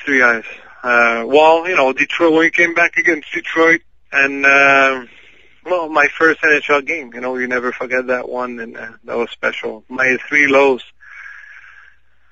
three 0.04 0.20
highs. 0.20 0.44
Uh, 0.82 1.24
well, 1.26 1.68
you 1.68 1.76
know, 1.76 1.92
Detroit, 1.92 2.32
when 2.32 2.40
we 2.40 2.50
came 2.50 2.74
back 2.74 2.96
against 2.96 3.32
Detroit, 3.32 3.82
and, 4.10 4.44
uh, 4.44 5.04
well, 5.64 5.88
my 5.88 6.08
first 6.08 6.40
NHL 6.40 6.84
game, 6.84 7.12
you 7.14 7.20
know, 7.20 7.36
you 7.36 7.46
never 7.46 7.70
forget 7.70 8.08
that 8.08 8.28
one, 8.28 8.58
and 8.58 8.76
uh, 8.76 8.88
that 9.04 9.16
was 9.16 9.30
special. 9.30 9.84
My 9.88 10.16
three 10.28 10.48
lows. 10.48 10.82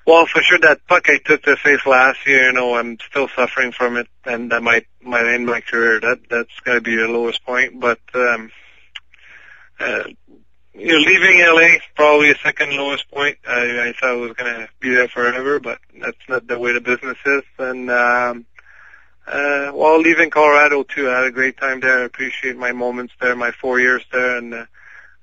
Well, 0.09 0.25
for 0.25 0.41
sure, 0.41 0.57
that 0.61 0.87
puck 0.87 1.07
I 1.07 1.19
took 1.19 1.43
to 1.43 1.55
face 1.55 1.85
last 1.85 2.25
year, 2.25 2.47
you 2.47 2.53
know, 2.53 2.73
I'm 2.73 2.97
still 3.11 3.27
suffering 3.35 3.71
from 3.71 3.95
it, 3.95 4.07
and 4.25 4.51
that 4.51 4.63
might 4.63 4.87
might 5.03 5.27
end 5.27 5.45
my 5.45 5.61
career. 5.61 5.99
That 5.99 6.21
that's 6.31 6.59
gonna 6.61 6.81
be 6.81 6.95
the 6.95 7.07
lowest 7.07 7.45
point. 7.45 7.79
But 7.79 7.99
um, 8.15 8.49
uh, 9.79 10.05
you 10.73 10.93
know, 10.93 10.97
leaving 10.97 11.41
LA 11.41 11.77
probably 11.95 12.31
a 12.31 12.37
second 12.39 12.71
lowest 12.71 13.07
point. 13.11 13.37
I, 13.47 13.89
I 13.89 13.93
thought 13.93 14.09
I 14.09 14.13
was 14.13 14.33
gonna 14.33 14.67
be 14.79 14.95
there 14.95 15.09
forever, 15.09 15.59
but 15.59 15.77
that's 16.01 16.27
not 16.27 16.47
the 16.47 16.57
way 16.57 16.73
the 16.73 16.81
business 16.81 17.19
is. 17.23 17.43
And 17.59 17.91
um, 17.91 18.47
uh, 19.27 19.69
well, 19.75 19.99
leaving 19.99 20.31
Colorado 20.31 20.81
too, 20.81 21.07
I 21.07 21.17
had 21.17 21.25
a 21.25 21.31
great 21.31 21.57
time 21.57 21.81
there. 21.81 21.99
I 21.99 22.05
appreciate 22.05 22.57
my 22.57 22.71
moments 22.71 23.13
there, 23.21 23.35
my 23.35 23.51
four 23.51 23.79
years 23.79 24.01
there, 24.11 24.37
and 24.37 24.55
uh, 24.55 24.65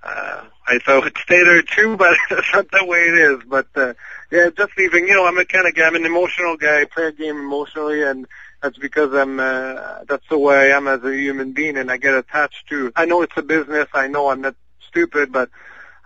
uh, 0.07 0.45
I 0.67 0.79
thought 0.79 1.05
I'd 1.05 1.19
stay 1.19 1.43
there 1.43 1.63
too, 1.63 1.97
but 1.97 2.17
that's 2.31 2.53
not 2.53 2.71
the 2.71 2.85
way 2.85 3.01
it 3.01 3.15
is. 3.15 3.43
But 3.47 3.67
uh, 3.75 3.95
yeah, 4.31 4.51
just 4.57 4.77
leaving. 4.77 5.07
You 5.09 5.15
know, 5.15 5.27
I'm 5.27 5.39
a 5.39 5.45
kind 5.45 5.67
of 5.67 5.75
guy. 5.75 5.87
I'm 5.87 5.97
an 5.97 6.07
emotional 6.07 6.57
guy. 6.57 6.83
I 6.83 6.85
play 6.85 7.07
a 7.07 7.13
game 7.13 7.37
emotionally, 7.37 8.03
and 8.03 8.27
that's 8.63 8.79
because 8.79 9.13
I'm. 9.15 9.41
Uh, 9.41 10.05
that's 10.09 10.29
the 10.29 10.39
way 10.39 10.73
I 10.73 10.77
am 10.77 10.89
as 10.89 11.03
a 11.03 11.15
human 11.15 11.53
being, 11.53 11.77
and 11.77 11.91
I 11.91 11.97
get 11.97 12.15
attached 12.15 12.69
to. 12.69 12.93
I 12.95 13.05
know 13.05 13.23
it's 13.23 13.37
a 13.37 13.43
business. 13.43 13.89
I 13.95 14.09
know 14.09 14.29
I'm 14.29 14.41
not 14.41 14.55
stupid, 14.89 15.33
but 15.33 15.51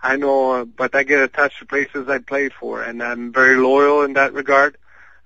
I 0.01 0.15
know, 0.15 0.65
but 0.65 0.95
I 0.95 1.03
get 1.03 1.21
attached 1.21 1.59
to 1.59 1.65
places 1.65 2.09
I 2.09 2.19
play 2.19 2.49
for, 2.49 2.81
and 2.81 3.03
I'm 3.03 3.31
very 3.31 3.57
loyal 3.57 4.03
in 4.03 4.13
that 4.13 4.33
regard. 4.33 4.77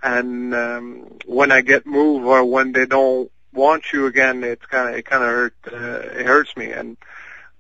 And 0.04 0.54
um, 0.54 1.18
when 1.26 1.52
I 1.52 1.62
get 1.62 1.88
moved 1.88 2.26
or 2.26 2.44
when 2.44 2.74
they 2.74 2.86
don't 2.86 3.32
want 3.54 3.92
you 3.94 4.06
again, 4.06 4.44
it's 4.44 4.66
kind 4.66 4.90
of 4.90 4.96
it 4.96 5.06
kind 5.06 5.24
of 5.24 5.30
hurt. 5.30 5.56
Uh, 5.72 6.20
it 6.20 6.26
hurts 6.26 6.56
me, 6.58 6.72
and 6.72 6.98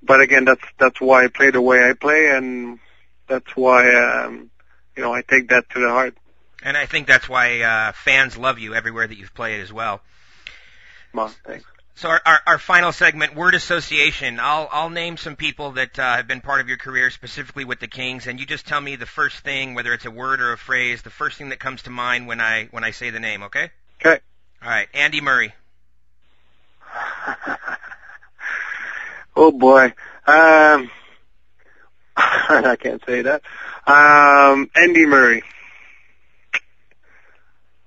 but 0.05 0.21
again, 0.21 0.45
that's 0.45 0.63
that's 0.77 1.01
why 1.01 1.25
I 1.25 1.27
play 1.27 1.51
the 1.51 1.62
way 1.62 1.88
I 1.89 1.93
play, 1.93 2.29
and 2.29 2.79
that's 3.27 3.55
why 3.55 3.93
um, 3.93 4.50
you 4.95 5.03
know 5.03 5.13
I 5.13 5.21
take 5.21 5.50
that 5.50 5.69
to 5.71 5.79
the 5.79 5.89
heart. 5.89 6.15
And 6.63 6.75
I 6.75 6.85
think 6.85 7.07
that's 7.07 7.29
why 7.29 7.62
uh, 7.62 7.91
fans 7.91 8.38
love 8.38 8.59
you 8.59 8.74
everywhere 8.74 9.05
that 9.05 9.17
you've 9.17 9.33
played 9.33 9.62
as 9.62 9.71
well. 9.71 10.01
Well, 11.13 11.33
thanks. 11.45 11.65
So 11.97 12.09
our, 12.09 12.21
our, 12.25 12.39
our, 12.45 12.57
final 12.57 12.91
segment, 12.91 13.35
word 13.35 13.55
association. 13.55 14.39
I'll 14.41 14.67
I'll 14.69 14.89
name 14.89 15.15
some 15.15 15.38
people 15.38 15.74
that 15.74 15.97
uh, 15.97 16.17
have 16.17 16.27
been 16.27 16.41
part 16.41 16.59
of 16.59 16.67
your 16.67 16.77
career, 16.77 17.09
specifically 17.09 17.63
with 17.63 17.79
the 17.79 17.88
Kings, 17.88 18.27
and 18.27 18.38
you 18.38 18.45
just 18.45 18.67
tell 18.67 18.81
me 18.81 18.97
the 18.97 19.05
first 19.05 19.39
thing, 19.39 19.75
whether 19.75 19.93
it's 19.93 20.05
a 20.05 20.12
word 20.12 20.41
or 20.41 20.51
a 20.51 20.57
phrase, 20.57 21.03
the 21.03 21.09
first 21.09 21.38
thing 21.38 21.50
that 21.50 21.59
comes 21.59 21.83
to 21.83 21.89
mind 21.89 22.27
when 22.27 22.41
I 22.41 22.67
when 22.71 22.83
I 22.83 22.91
say 22.91 23.12
the 23.12 23.21
name. 23.21 23.43
Okay. 23.43 23.71
Okay. 24.01 24.19
All 24.62 24.69
right, 24.69 24.89
Andy 24.93 25.21
Murray. 25.21 25.53
oh 29.36 29.52
boy, 29.52 29.93
um, 30.28 30.89
I 32.17 32.78
can't 32.80 33.02
say 33.06 33.24
that. 33.24 33.41
Um, 33.88 34.69
Andy 34.76 35.06
Murray. 35.06 35.43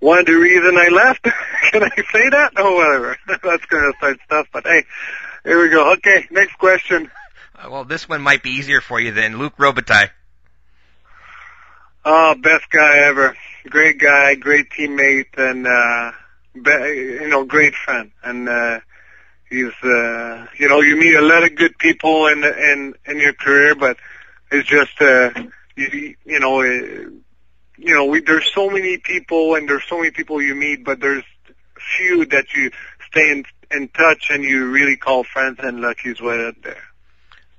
One 0.01 0.21
of 0.21 0.27
the 0.27 0.35
reason 0.35 0.77
I 0.77 0.89
left. 0.89 1.23
Can 1.73 1.83
I 1.83 1.97
say 1.97 2.31
that? 2.31 2.53
Oh, 2.57 2.77
whatever. 2.77 3.17
That's 3.27 3.65
gonna 3.67 3.93
start 3.99 4.19
stuff. 4.25 4.47
But 4.53 4.65
hey, 4.67 4.85
here 5.45 5.61
we 5.61 5.69
go. 5.71 5.93
Okay, 5.95 6.27
next 6.31 6.57
question. 6.59 7.11
Uh, 7.57 7.69
well, 7.71 7.85
this 7.85 8.09
one 8.09 8.23
might 8.23 8.43
be 8.43 8.51
easier 8.51 8.81
for 8.81 9.01
you 9.01 9.13
than 9.13 9.39
Luc 9.39 9.57
Robitaille. 9.57 10.11
Oh, 12.05 12.35
best 12.41 12.71
guy 12.71 12.99
ever. 12.99 13.37
Great 13.69 13.99
guy, 13.99 14.37
great 14.37 14.71
teammate, 14.71 15.37
and 15.37 15.67
uh, 15.67 16.13
be, 16.55 17.21
you 17.21 17.29
know, 17.29 17.45
great 17.45 17.75
friend. 17.75 18.13
And 18.23 18.49
uh, 18.49 18.81
he's, 19.51 19.73
uh, 19.83 20.47
you 20.59 20.69
know, 20.69 20.81
you 20.81 20.97
meet 20.97 21.15
a 21.15 21.23
lot 21.23 21.45
of 21.45 21.55
good 21.55 21.77
people 21.79 22.27
in 22.27 22.45
in 22.45 22.95
in 23.07 23.19
your 23.19 23.33
career, 23.33 23.75
but 23.75 23.97
it's 24.51 24.69
just, 24.69 25.01
uh, 25.01 25.31
you, 25.77 26.15
you 26.25 26.41
know. 26.41 26.63
Uh, 26.63 27.11
you 27.81 27.95
know, 27.95 28.07
we, 28.07 28.21
there's 28.21 28.51
so 28.53 28.69
many 28.69 28.99
people 28.99 29.55
and 29.55 29.69
there's 29.69 29.85
so 29.89 29.99
many 29.99 30.11
people 30.11 30.43
you 30.43 30.57
meet, 30.57 30.85
but 30.85 30.99
there's 31.01 31.23
few 31.97 32.27
that 32.27 32.53
you 32.53 32.73
stay 33.09 33.31
in, 33.31 33.45
in 33.71 33.89
touch 33.89 34.31
and 34.31 34.43
you 34.43 34.67
really 34.67 34.97
call 34.97 35.25
friends, 35.25 35.59
and 35.63 35.81
Lucky's 35.81 36.21
right 36.21 36.41
up 36.41 36.57
there. 36.63 36.83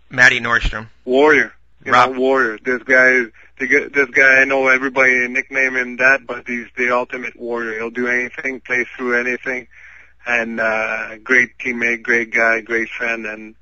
Matty 0.10 0.40
Norstrom. 0.40 0.88
Warrior. 1.06 1.54
You 1.86 1.94
Rob. 1.94 2.12
know, 2.12 2.20
Warrior. 2.20 2.60
This 2.62 2.84
guy, 2.84 3.28
this 3.60 4.10
guy, 4.10 4.42
I 4.42 4.46
know 4.46 4.68
everybody 4.68 5.28
nickname 5.30 5.78
him 5.78 5.98
that, 5.98 6.28
but 6.28 6.46
he's 6.48 6.68
the 6.76 6.94
ultimate 6.94 7.40
warrior. 7.40 7.80
He'll 7.80 7.90
do 7.90 8.08
anything, 8.08 8.60
play 8.60 8.86
through 8.98 9.20
anything, 9.20 9.68
and 10.30 10.60
uh, 10.60 11.18
great 11.24 11.58
teammate, 11.58 12.04
great 12.04 12.32
guy, 12.32 12.62
great 12.62 12.90
friend, 12.90 13.26
and 13.26 13.56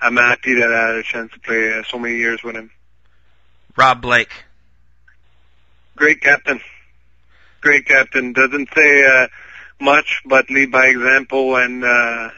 I'm 0.00 0.16
happy 0.16 0.54
that 0.54 0.72
I 0.72 0.86
had 0.88 0.94
a 0.96 1.02
chance 1.04 1.32
to 1.32 1.40
play 1.40 1.72
uh, 1.72 1.84
so 1.88 1.98
many 1.98 2.16
years 2.16 2.42
with 2.42 2.56
him. 2.56 2.72
Rob 3.76 4.02
Blake. 4.02 4.32
Great 5.94 6.20
captain. 6.20 6.60
Great 7.60 7.86
captain. 7.86 8.32
Doesn't 8.32 8.68
say 8.74 9.06
uh, 9.06 9.28
much, 9.80 10.22
but 10.26 10.50
lead 10.50 10.72
by 10.72 10.86
example. 10.86 11.54
And 11.54 11.84
uh, 11.84 12.30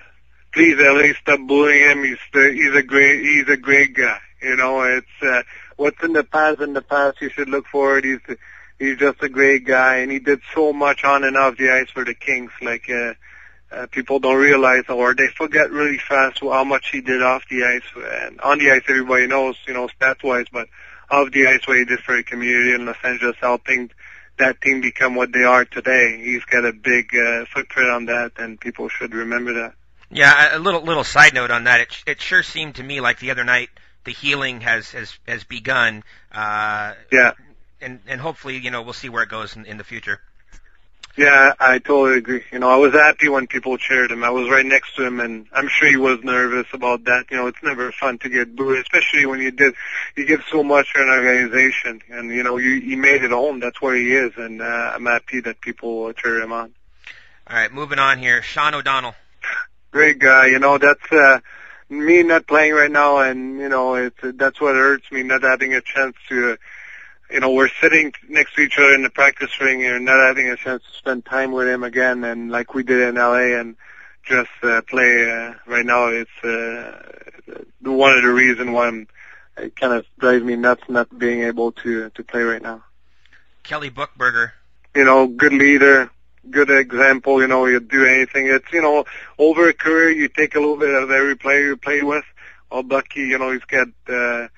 please, 0.53 0.77
LA, 0.79 1.15
stop 1.21 1.41
bullying 1.47 1.91
him. 1.91 2.05
He's 2.05 2.19
the, 2.35 2.53
he's 2.53 2.75
a 2.75 2.83
great 2.83 3.23
he's 3.23 3.49
a 3.49 3.57
great 3.57 3.95
guy. 3.95 4.19
You 4.43 4.57
know, 4.57 4.83
it's 4.83 5.23
uh, 5.23 5.43
what's 5.77 6.03
in 6.03 6.13
the 6.13 6.25
past. 6.25 6.61
In 6.61 6.75
the 6.75 6.83
past, 6.83 7.23
you 7.23 7.31
should 7.31 7.49
look 7.49 7.67
forward. 7.67 8.05
He's 8.05 8.37
he's 8.79 8.99
just 8.99 9.23
a 9.23 9.29
great 9.31 9.65
guy, 9.65 9.97
and 9.97 10.13
he 10.13 10.19
did 10.19 10.41
so 10.55 10.75
much 10.75 11.03
on 11.05 11.25
and 11.25 11.37
off 11.37 11.57
the 11.57 11.71
ice 11.71 11.91
for 11.91 12.05
the 12.05 12.15
Kings. 12.15 12.53
Like 12.61 12.89
uh, 12.91 13.15
uh, 13.73 13.87
people 13.91 14.19
don't 14.19 14.37
realize, 14.37 14.85
or 14.89 15.15
they 15.15 15.29
forget 15.29 15.71
really 15.71 15.99
fast 15.99 16.41
how 16.41 16.65
much 16.65 16.91
he 16.91 17.01
did 17.01 17.23
off 17.23 17.45
the 17.49 17.65
ice. 17.65 17.83
And 18.27 18.41
on 18.41 18.59
the 18.59 18.71
ice, 18.71 18.83
everybody 18.89 19.27
knows, 19.27 19.57
you 19.67 19.75
know, 19.75 19.89
stats 19.89 20.23
wise, 20.23 20.47
but 20.53 20.69
of 21.11 21.33
the 21.33 21.47
ice 21.47 21.67
what 21.67 21.77
he 21.77 21.85
did 21.85 22.01
for 22.01 22.17
the 22.17 22.23
community 22.23 22.73
in 22.73 22.87
Los 22.87 22.97
Angeles, 23.03 23.37
helping 23.41 23.91
that 24.39 24.61
team 24.61 24.81
become 24.81 25.15
what 25.15 25.33
they 25.33 25.45
are 25.45 25.65
today. 25.65 26.21
He's 26.23 26.45
got 26.45 26.65
a 26.65 26.73
big 26.73 27.15
uh, 27.15 27.45
footprint 27.47 27.91
on 27.91 28.07
that, 28.07 28.33
and 28.39 28.61
people 28.61 28.89
should 28.89 29.15
remember 29.15 29.55
that. 29.55 29.75
Yeah, 30.11 30.57
a 30.57 30.59
little 30.59 30.83
little 30.83 31.05
side 31.05 31.35
note 31.35 31.53
on 31.53 31.65
that. 31.65 31.81
It 31.81 32.03
it 32.07 32.21
sure 32.21 32.43
seemed 32.43 32.77
to 32.77 32.83
me 32.83 33.01
like 33.01 33.21
the 33.21 33.31
other 33.31 33.45
night 33.45 33.71
the 34.05 34.13
healing 34.13 34.61
has 34.63 34.91
has 34.91 35.17
has 35.29 35.45
begun. 35.45 36.03
Uh, 36.33 36.95
yeah. 37.13 37.33
And 37.81 38.01
and 38.07 38.21
hopefully 38.21 38.59
you 38.59 38.71
know 38.71 38.83
we'll 38.83 38.93
see 38.93 39.09
where 39.09 39.23
it 39.23 39.29
goes 39.29 39.55
in, 39.55 39.67
in 39.67 39.77
the 39.77 39.85
future. 39.85 40.21
Yeah, 41.17 41.55
I 41.59 41.79
totally 41.79 42.19
agree. 42.19 42.45
You 42.53 42.61
know, 42.61 42.71
I 42.71 42.77
was 42.77 42.93
happy 42.93 43.29
when 43.29 43.47
people 43.47 43.77
cheered 43.77 44.13
him. 44.13 44.23
I 44.23 44.31
was 44.31 44.49
right 44.49 44.65
next 44.65 44.95
to 44.97 45.05
him, 45.05 45.19
and 45.19 45.47
I'm 45.53 45.69
sure 45.69 45.89
he 45.89 45.97
was 45.97 46.21
nervous 46.23 46.67
about 46.73 47.05
that. 47.05 47.27
You 47.31 47.37
know, 47.37 47.47
it's 47.49 47.63
never 47.63 47.91
fun 47.93 48.19
to 48.19 48.29
get 48.29 48.55
booed, 48.55 48.79
especially 48.79 49.27
when 49.27 49.41
you 49.41 49.51
did 49.51 49.75
you 50.17 50.25
give 50.25 50.43
so 50.51 50.63
much 50.63 50.93
to 50.95 51.03
an 51.03 51.09
organization, 51.09 52.01
and 52.09 52.31
you 52.31 52.43
know, 52.43 52.59
you 52.59 52.81
he 52.81 52.95
made 52.97 53.25
it 53.25 53.33
home. 53.33 53.61
That's 53.61 53.83
where 53.83 53.95
he 53.97 54.15
is, 54.15 54.33
and 54.37 54.63
uh, 54.63 54.93
I'm 54.95 55.07
happy 55.07 55.41
that 55.41 55.61
people 55.61 56.13
cheer 56.13 56.41
him 56.41 56.53
on. 56.53 56.73
All 57.49 57.57
right, 57.57 57.73
moving 57.73 57.99
on 57.99 58.19
here. 58.19 58.43
Sean 58.43 58.75
O'Donnell. 58.75 59.15
Great 59.91 60.21
guy. 60.21 60.47
You 60.47 60.61
know, 60.61 60.79
that's 60.79 61.13
uh, 61.13 61.41
me 61.89 62.23
not 62.23 62.47
playing 62.47 62.73
right 62.73 62.91
now, 62.91 63.19
and 63.19 63.59
you 63.59 63.69
know, 63.69 63.95
it's 63.95 64.21
that's 64.23 64.61
what 64.61 64.77
hurts 64.77 65.11
me 65.11 65.25
not 65.25 65.43
having 65.43 65.75
a 65.75 65.81
chance 65.81 66.15
to. 66.29 66.53
Uh, 66.53 66.57
you 67.31 67.41
know, 67.41 67.53
we're 67.53 67.71
sitting 67.81 68.13
next 68.29 68.55
to 68.55 68.63
each 68.63 68.79
other 68.79 68.95
in 68.95 69.03
the 69.03 69.11
practice 69.11 69.61
ring 69.61 69.85
and 69.85 70.05
not 70.05 70.19
having 70.19 70.49
a 70.49 70.57
chance 70.57 70.83
to 70.83 70.99
spend 70.99 71.25
time 71.25 71.53
with 71.53 71.69
him 71.69 71.85
again, 71.85 72.25
and 72.25 72.51
like 72.51 72.75
we 72.75 72.83
did 72.83 73.01
in 73.01 73.15
LA, 73.15 73.59
and 73.59 73.77
just 74.25 74.51
uh, 74.63 74.83
play 74.83 75.31
uh, 75.31 75.55
right 75.67 75.87
now. 75.87 76.09
It's 76.09 76.45
uh, 76.45 77.63
one 77.83 78.17
of 78.17 78.23
the 78.23 78.31
reasons 78.31 78.71
why 78.71 78.89
I'm, 78.89 79.07
it 79.57 79.77
kind 79.77 79.93
of 79.93 80.07
drives 80.19 80.45
me 80.45 80.57
nuts 80.57 80.83
not 80.89 81.17
being 81.17 81.43
able 81.43 81.73
to 81.73 82.11
to 82.11 82.25
play 82.25 82.43
right 82.43 82.63
now. 82.63 82.83
Kelly 83.63 83.91
Buchberger. 83.91 84.53
You 84.95 85.05
know, 85.05 85.29
good 85.29 85.53
leader, 85.53 86.11
good 86.49 86.71
example. 86.71 87.41
You 87.41 87.47
know, 87.47 87.67
you 87.67 87.79
do 87.79 88.05
anything. 88.05 88.49
It's 88.49 88.73
you 88.73 88.83
know, 88.83 89.05
over 89.39 89.69
a 89.69 89.73
career, 89.73 90.11
you 90.11 90.29
take 90.29 90.57
a 90.57 90.61
little 90.61 90.77
bit 90.77 90.95
of 90.95 91.11
every 91.11 91.37
player 91.37 91.67
you 91.67 91.77
play 91.77 92.03
with. 92.03 92.25
Well, 92.73 92.83
Bucky, 92.83 93.21
you 93.21 93.39
know, 93.39 93.53
he's 93.53 93.65
got. 93.65 93.89
Uh, 94.09 94.13
got 94.13 94.51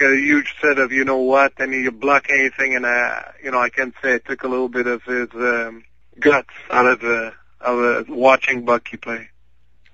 a 0.00 0.16
huge 0.16 0.54
set 0.60 0.78
of 0.78 0.92
you 0.92 1.04
know 1.04 1.18
what, 1.18 1.52
and 1.58 1.72
you 1.72 1.90
block 1.90 2.26
anything, 2.30 2.74
and 2.74 2.86
uh, 2.86 3.22
you 3.42 3.50
know 3.50 3.58
I 3.58 3.68
can 3.68 3.92
say 4.02 4.14
it 4.14 4.24
took 4.24 4.42
a 4.42 4.48
little 4.48 4.68
bit 4.68 4.86
of 4.86 5.02
his 5.02 5.28
um, 5.34 5.84
guts 6.18 6.48
out 6.70 6.86
of 6.86 7.00
the 7.00 7.32
of 7.60 7.78
uh, 7.78 8.04
watching 8.08 8.64
Bucky 8.64 8.96
play. 8.96 9.28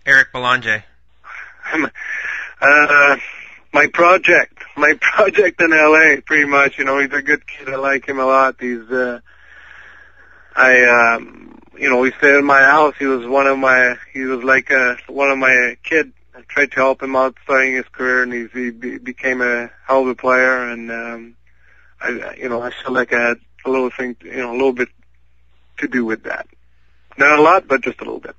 Eric 0.05 0.33
Belanger. 0.33 0.85
uh, 2.61 3.16
my 3.73 3.87
project, 3.92 4.62
my 4.77 4.95
project 5.01 5.61
in 5.61 5.71
LA, 5.71 6.21
pretty 6.25 6.47
much. 6.47 6.79
You 6.79 6.85
know, 6.85 6.99
he's 6.99 7.12
a 7.12 7.23
good 7.23 7.47
kid. 7.47 7.69
I 7.69 7.77
like 7.77 8.07
him 8.07 8.19
a 8.19 8.27
lot. 8.27 8.57
He's, 8.61 8.88
uh, 8.90 9.21
I, 10.55 11.14
um, 11.16 11.59
you 11.77 11.90
know, 11.90 12.03
he 12.05 12.12
stayed 12.12 12.37
in 12.37 12.45
my 12.45 12.62
house. 12.62 12.95
He 12.99 13.07
was 13.07 13.27
one 13.27 13.47
of 13.47 13.59
my, 13.59 13.97
he 14.12 14.23
was 14.23 14.42
like 14.42 14.71
a, 14.71 14.97
one 15.09 15.31
of 15.31 15.38
my 15.38 15.77
kid. 15.83 16.12
I 16.37 16.42
tried 16.42 16.72
to 16.72 16.77
help 16.77 17.03
him 17.03 17.16
out 17.16 17.35
starting 17.44 17.75
his 17.75 17.87
career, 17.90 18.22
and 18.22 18.33
he's, 18.33 18.53
he 18.53 18.70
be, 18.70 18.99
became 18.99 19.40
a 19.40 19.70
hell 19.87 20.03
of 20.03 20.09
a 20.09 20.14
player. 20.14 20.68
And 20.68 20.90
um, 20.90 21.37
I, 21.99 22.35
you 22.37 22.51
know, 22.51 22.61
I 22.61 22.70
feel 22.70 22.92
like 22.92 23.14
I 23.14 23.29
had 23.29 23.38
a 23.64 23.70
little 23.70 23.90
thing, 23.90 24.16
you 24.22 24.37
know, 24.37 24.51
a 24.51 24.53
little 24.53 24.75
bit 24.75 24.88
to 25.79 25.88
do 25.88 26.05
with 26.05 26.25
that. 26.25 26.46
Not 27.16 27.38
a 27.38 27.42
lot, 27.42 27.66
but 27.66 27.81
just 27.81 28.01
a 28.01 28.05
little 28.05 28.20
bit. 28.20 28.37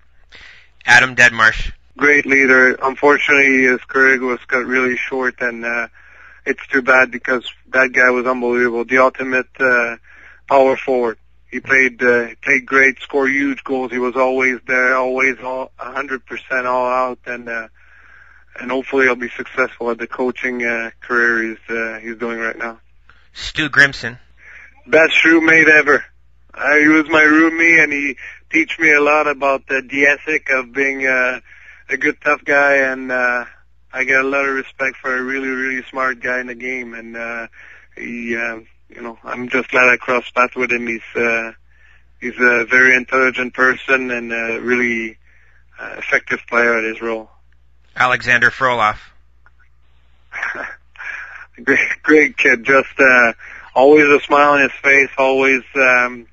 Adam 0.86 1.16
Deadmarsh. 1.16 1.72
Great 1.98 2.28
leader. 2.28 2.78
Unfortunately, 2.84 3.64
his 3.64 3.82
career 3.82 4.22
was 4.22 4.40
cut 4.48 4.66
really 4.68 4.96
short, 4.96 5.42
and 5.42 5.66
uh, 5.66 5.88
it's 6.46 6.66
too 6.68 6.84
bad 6.84 7.10
because 7.10 7.52
that 7.70 7.94
guy 7.94 8.12
was 8.12 8.28
unbelievable. 8.28 8.86
The 8.86 9.00
ultimate 9.00 9.50
uh, 9.60 9.96
power 10.48 10.78
forward. 10.78 11.18
He 11.50 11.62
played 11.62 12.04
uh, 12.04 12.28
played 12.44 12.68
great, 12.68 13.00
scored 13.00 13.32
huge 13.32 13.64
goals. 13.64 13.92
He 13.92 13.98
was 13.98 14.16
always 14.16 14.60
there, 14.68 14.96
always 14.96 15.38
all 15.44 15.72
100% 15.80 16.66
all 16.66 16.86
out, 16.86 17.20
and 17.26 17.50
uh, 17.50 17.68
and 18.60 18.72
hopefully 18.72 19.06
he'll 19.06 19.16
be 19.16 19.30
successful 19.30 19.92
at 19.92 19.98
the 19.98 20.08
coaching 20.08 20.66
uh, 20.66 20.92
career 21.02 21.50
he's 21.50 21.76
uh, 21.76 22.00
he's 22.00 22.18
doing 22.18 22.40
right 22.40 22.58
now. 22.58 22.80
Stu 23.34 23.70
Grimson. 23.70 24.20
Best 24.88 25.24
roommate 25.26 25.68
ever. 25.68 26.04
Uh, 26.54 26.76
he 26.78 26.88
was 26.88 27.08
my 27.10 27.22
roomie, 27.22 27.84
and 27.84 27.92
he 27.94 28.18
teach 28.52 28.80
me 28.80 28.92
a 28.92 29.02
lot 29.02 29.28
about 29.28 29.62
uh, 29.70 29.82
the 29.88 30.08
ethic 30.08 30.50
of 30.50 30.74
being 30.74 31.06
uh, 31.06 31.40
a 31.90 31.98
good 31.98 32.20
tough 32.24 32.44
guy, 32.44 32.78
and 32.78 33.12
uh, 33.12 33.46
I 33.94 34.04
get 34.06 34.20
a 34.20 34.28
lot 34.28 34.46
of 34.46 34.56
respect 34.56 34.98
for 34.98 35.16
a 35.16 35.22
really 35.22 35.50
really 35.50 35.84
smart 35.90 36.20
guy 36.20 36.40
in 36.40 36.48
the 36.48 36.56
game, 36.56 36.94
and 36.94 37.16
uh, 37.16 37.48
he, 37.96 38.36
uh, 38.36 38.60
you 38.90 39.02
know, 39.02 39.18
I'm 39.24 39.50
just 39.50 39.70
glad 39.70 39.90
I 39.90 39.98
crossed 39.98 40.34
paths 40.34 40.56
with 40.56 40.72
him. 40.72 40.88
He's 40.88 41.16
uh, 41.16 41.52
he's 42.20 42.40
a 42.40 42.66
very 42.66 42.96
intelligent 42.96 43.54
person 43.54 44.10
and 44.12 44.32
a 44.32 44.60
really 44.60 45.18
uh, 45.80 45.96
effective 45.98 46.40
player 46.48 46.78
at 46.78 46.84
his 46.84 47.02
role. 47.02 47.30
Alexander 47.98 48.52
Frolov. 48.52 48.98
great, 51.64 51.90
great 52.04 52.38
kid. 52.38 52.64
Just 52.64 53.00
uh, 53.00 53.34
always 53.74 54.08
a 54.08 54.20
smile 54.20 54.54
on 54.54 54.62
his 54.62 54.72
face. 54.84 55.10
Always, 55.18 55.64
um, 55.76 56.28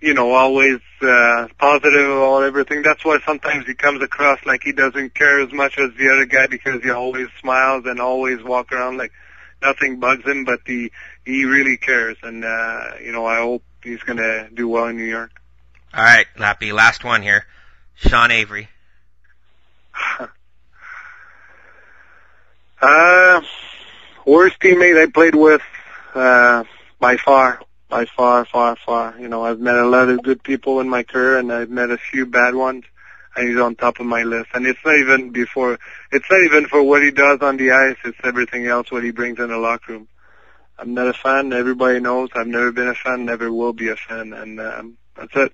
you 0.00 0.14
know, 0.14 0.30
always 0.32 0.78
uh, 1.02 1.48
positive 1.58 2.08
about 2.10 2.44
everything. 2.44 2.82
That's 2.82 3.04
why 3.04 3.18
sometimes 3.26 3.66
he 3.66 3.74
comes 3.74 4.02
across 4.02 4.38
like 4.46 4.62
he 4.62 4.72
doesn't 4.72 5.14
care 5.14 5.40
as 5.40 5.52
much 5.52 5.78
as 5.78 5.90
the 5.98 6.12
other 6.12 6.26
guy 6.26 6.46
because 6.46 6.80
he 6.82 6.90
always 6.90 7.26
smiles 7.40 7.84
and 7.86 8.00
always 8.00 8.42
walk 8.42 8.70
around 8.72 8.98
like 8.98 9.12
nothing 9.60 9.98
bugs 9.98 10.24
him. 10.24 10.44
But 10.44 10.60
he 10.64 10.92
he 11.24 11.44
really 11.44 11.76
cares, 11.76 12.18
and 12.22 12.44
uh, 12.44 12.90
you 13.02 13.10
know, 13.10 13.26
I 13.26 13.38
hope 13.38 13.64
he's 13.82 14.02
gonna 14.02 14.48
do 14.50 14.68
well 14.68 14.86
in 14.86 14.96
New 14.96 15.04
York. 15.04 15.32
All 15.92 16.04
right, 16.04 16.26
Lappy, 16.38 16.72
last 16.72 17.02
one 17.02 17.22
here. 17.22 17.46
Sean 17.96 18.30
Avery. 18.30 18.68
uh, 22.80 23.40
worst 24.24 24.60
teammate 24.60 25.00
I 25.00 25.10
played 25.10 25.34
with, 25.34 25.62
uh, 26.14 26.64
by 27.00 27.16
far, 27.16 27.60
by 27.88 28.06
far, 28.06 28.44
far, 28.44 28.76
far. 28.76 29.18
You 29.18 29.28
know, 29.28 29.44
I've 29.44 29.60
met 29.60 29.76
a 29.76 29.86
lot 29.86 30.08
of 30.08 30.22
good 30.22 30.42
people 30.42 30.80
in 30.80 30.88
my 30.88 31.02
career, 31.02 31.38
and 31.38 31.52
I've 31.52 31.70
met 31.70 31.90
a 31.90 31.98
few 31.98 32.26
bad 32.26 32.54
ones, 32.54 32.84
and 33.36 33.48
he's 33.48 33.58
on 33.58 33.76
top 33.76 34.00
of 34.00 34.06
my 34.06 34.22
list. 34.22 34.50
And 34.54 34.66
it's 34.66 34.80
not 34.84 34.96
even 34.96 35.30
before, 35.30 35.78
it's 36.12 36.30
not 36.30 36.42
even 36.44 36.66
for 36.66 36.82
what 36.82 37.02
he 37.02 37.10
does 37.10 37.40
on 37.40 37.56
the 37.56 37.72
ice. 37.72 37.96
It's 38.04 38.18
everything 38.24 38.66
else 38.66 38.90
what 38.90 39.04
he 39.04 39.10
brings 39.10 39.38
in 39.38 39.48
the 39.48 39.58
locker 39.58 39.92
room. 39.92 40.08
I'm 40.78 40.92
not 40.94 41.08
a 41.08 41.14
fan. 41.14 41.52
Everybody 41.52 42.00
knows. 42.00 42.28
I've 42.34 42.46
never 42.46 42.70
been 42.72 42.88
a 42.88 42.94
fan. 42.94 43.24
Never 43.24 43.50
will 43.50 43.72
be 43.72 43.88
a 43.88 43.96
fan. 43.96 44.32
And 44.34 44.60
um, 44.60 44.98
that's 45.16 45.34
it. 45.34 45.52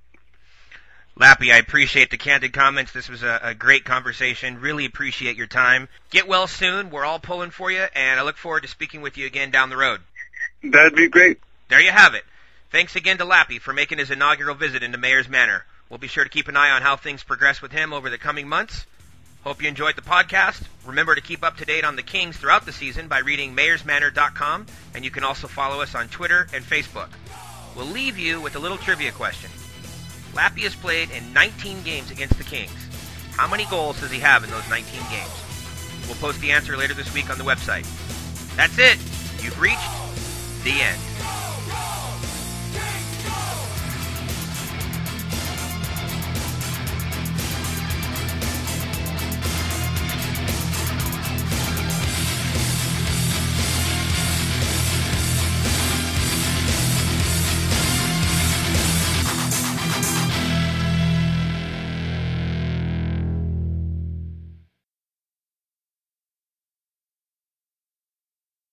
Lappy, 1.14 1.53
I 1.53 1.59
appreciate 1.59 2.11
the 2.11 2.16
candid 2.16 2.55
comments. 2.55 2.92
This 2.92 3.09
was 3.09 3.22
a, 3.22 3.38
a, 3.42 3.55
great 3.55 3.85
conversation. 3.85 4.61
Really 4.61 4.87
appreciate 4.87 5.37
your 5.37 5.46
time. 5.46 5.88
Get 6.11 6.27
well 6.27 6.46
soon. 6.46 6.88
We're 6.88 7.05
all 7.05 7.18
pulling 7.18 7.51
for 7.51 7.70
you, 7.70 7.85
and 7.94 8.18
I 8.18 8.22
look 8.22 8.38
forward 8.38 8.62
to 8.62 8.68
speaking 8.68 9.03
with 9.03 9.18
you 9.18 9.27
again 9.27 9.51
down 9.51 9.68
the 9.68 9.77
road. 9.77 10.01
That'd 10.62 10.96
be 10.96 11.09
great. 11.09 11.38
There 11.68 11.81
you 11.81 11.90
have 11.90 12.14
it. 12.14 12.25
Thanks 12.70 12.96
again 12.96 13.18
to 13.18 13.27
Lappy 13.27 13.61
for 13.61 13.75
making 13.75 13.98
his 13.98 14.11
inaugural 14.11 14.55
visit 14.55 14.83
into 14.83 14.96
Mayor's 14.96 15.29
Manor. 15.29 15.66
We'll 15.90 15.98
be 15.98 16.09
sure 16.09 16.25
to 16.25 16.31
keep 16.31 16.48
an 16.48 16.57
eye 16.57 16.70
on 16.70 16.81
how 16.81 16.96
things 16.96 17.22
progress 17.22 17.61
with 17.61 17.72
him 17.72 17.92
over 17.92 18.09
the 18.09 18.16
coming 18.16 18.48
months. 18.48 18.87
Hope 19.44 19.61
you 19.61 19.68
enjoyed 19.68 19.96
the 19.96 20.03
podcast. 20.03 20.62
Remember 20.87 21.14
to 21.14 21.20
keep 21.20 21.44
up 21.44 21.59
to 21.59 21.66
date 21.66 21.85
on 21.85 21.96
the 21.96 22.03
Kings 22.03 22.38
throughout 22.38 22.64
the 22.64 22.72
season 22.72 23.09
by 23.09 23.18
reading 23.18 23.55
mayorsmanor.com, 23.55 24.66
and 24.94 25.05
you 25.05 25.11
can 25.11 25.25
also 25.25 25.48
follow 25.48 25.83
us 25.83 25.94
on 25.94 26.09
Twitter 26.09 26.46
and 26.55 26.64
Facebook. 26.64 27.09
We'll 27.77 27.87
leave 27.87 28.18
you 28.18 28.40
with 28.40 28.57
a 28.57 28.59
little 28.59 28.79
trivia 28.79 29.12
question. 29.12 29.51
Lappy 30.34 30.62
has 30.62 30.74
played 30.74 31.10
in 31.10 31.32
19 31.32 31.82
games 31.82 32.10
against 32.10 32.38
the 32.38 32.44
Kings. 32.44 32.72
How 33.32 33.48
many 33.48 33.66
goals 33.66 34.00
does 34.00 34.10
he 34.10 34.18
have 34.20 34.44
in 34.44 34.50
those 34.50 34.68
19 34.68 35.00
games? 35.10 35.30
We'll 36.06 36.16
post 36.16 36.40
the 36.40 36.52
answer 36.52 36.76
later 36.76 36.94
this 36.94 37.12
week 37.12 37.30
on 37.30 37.38
the 37.38 37.44
website. 37.44 37.86
That's 38.56 38.78
it. 38.78 38.98
You've 39.42 39.60
reached 39.60 39.80
the 40.64 40.80
end. 40.80 41.00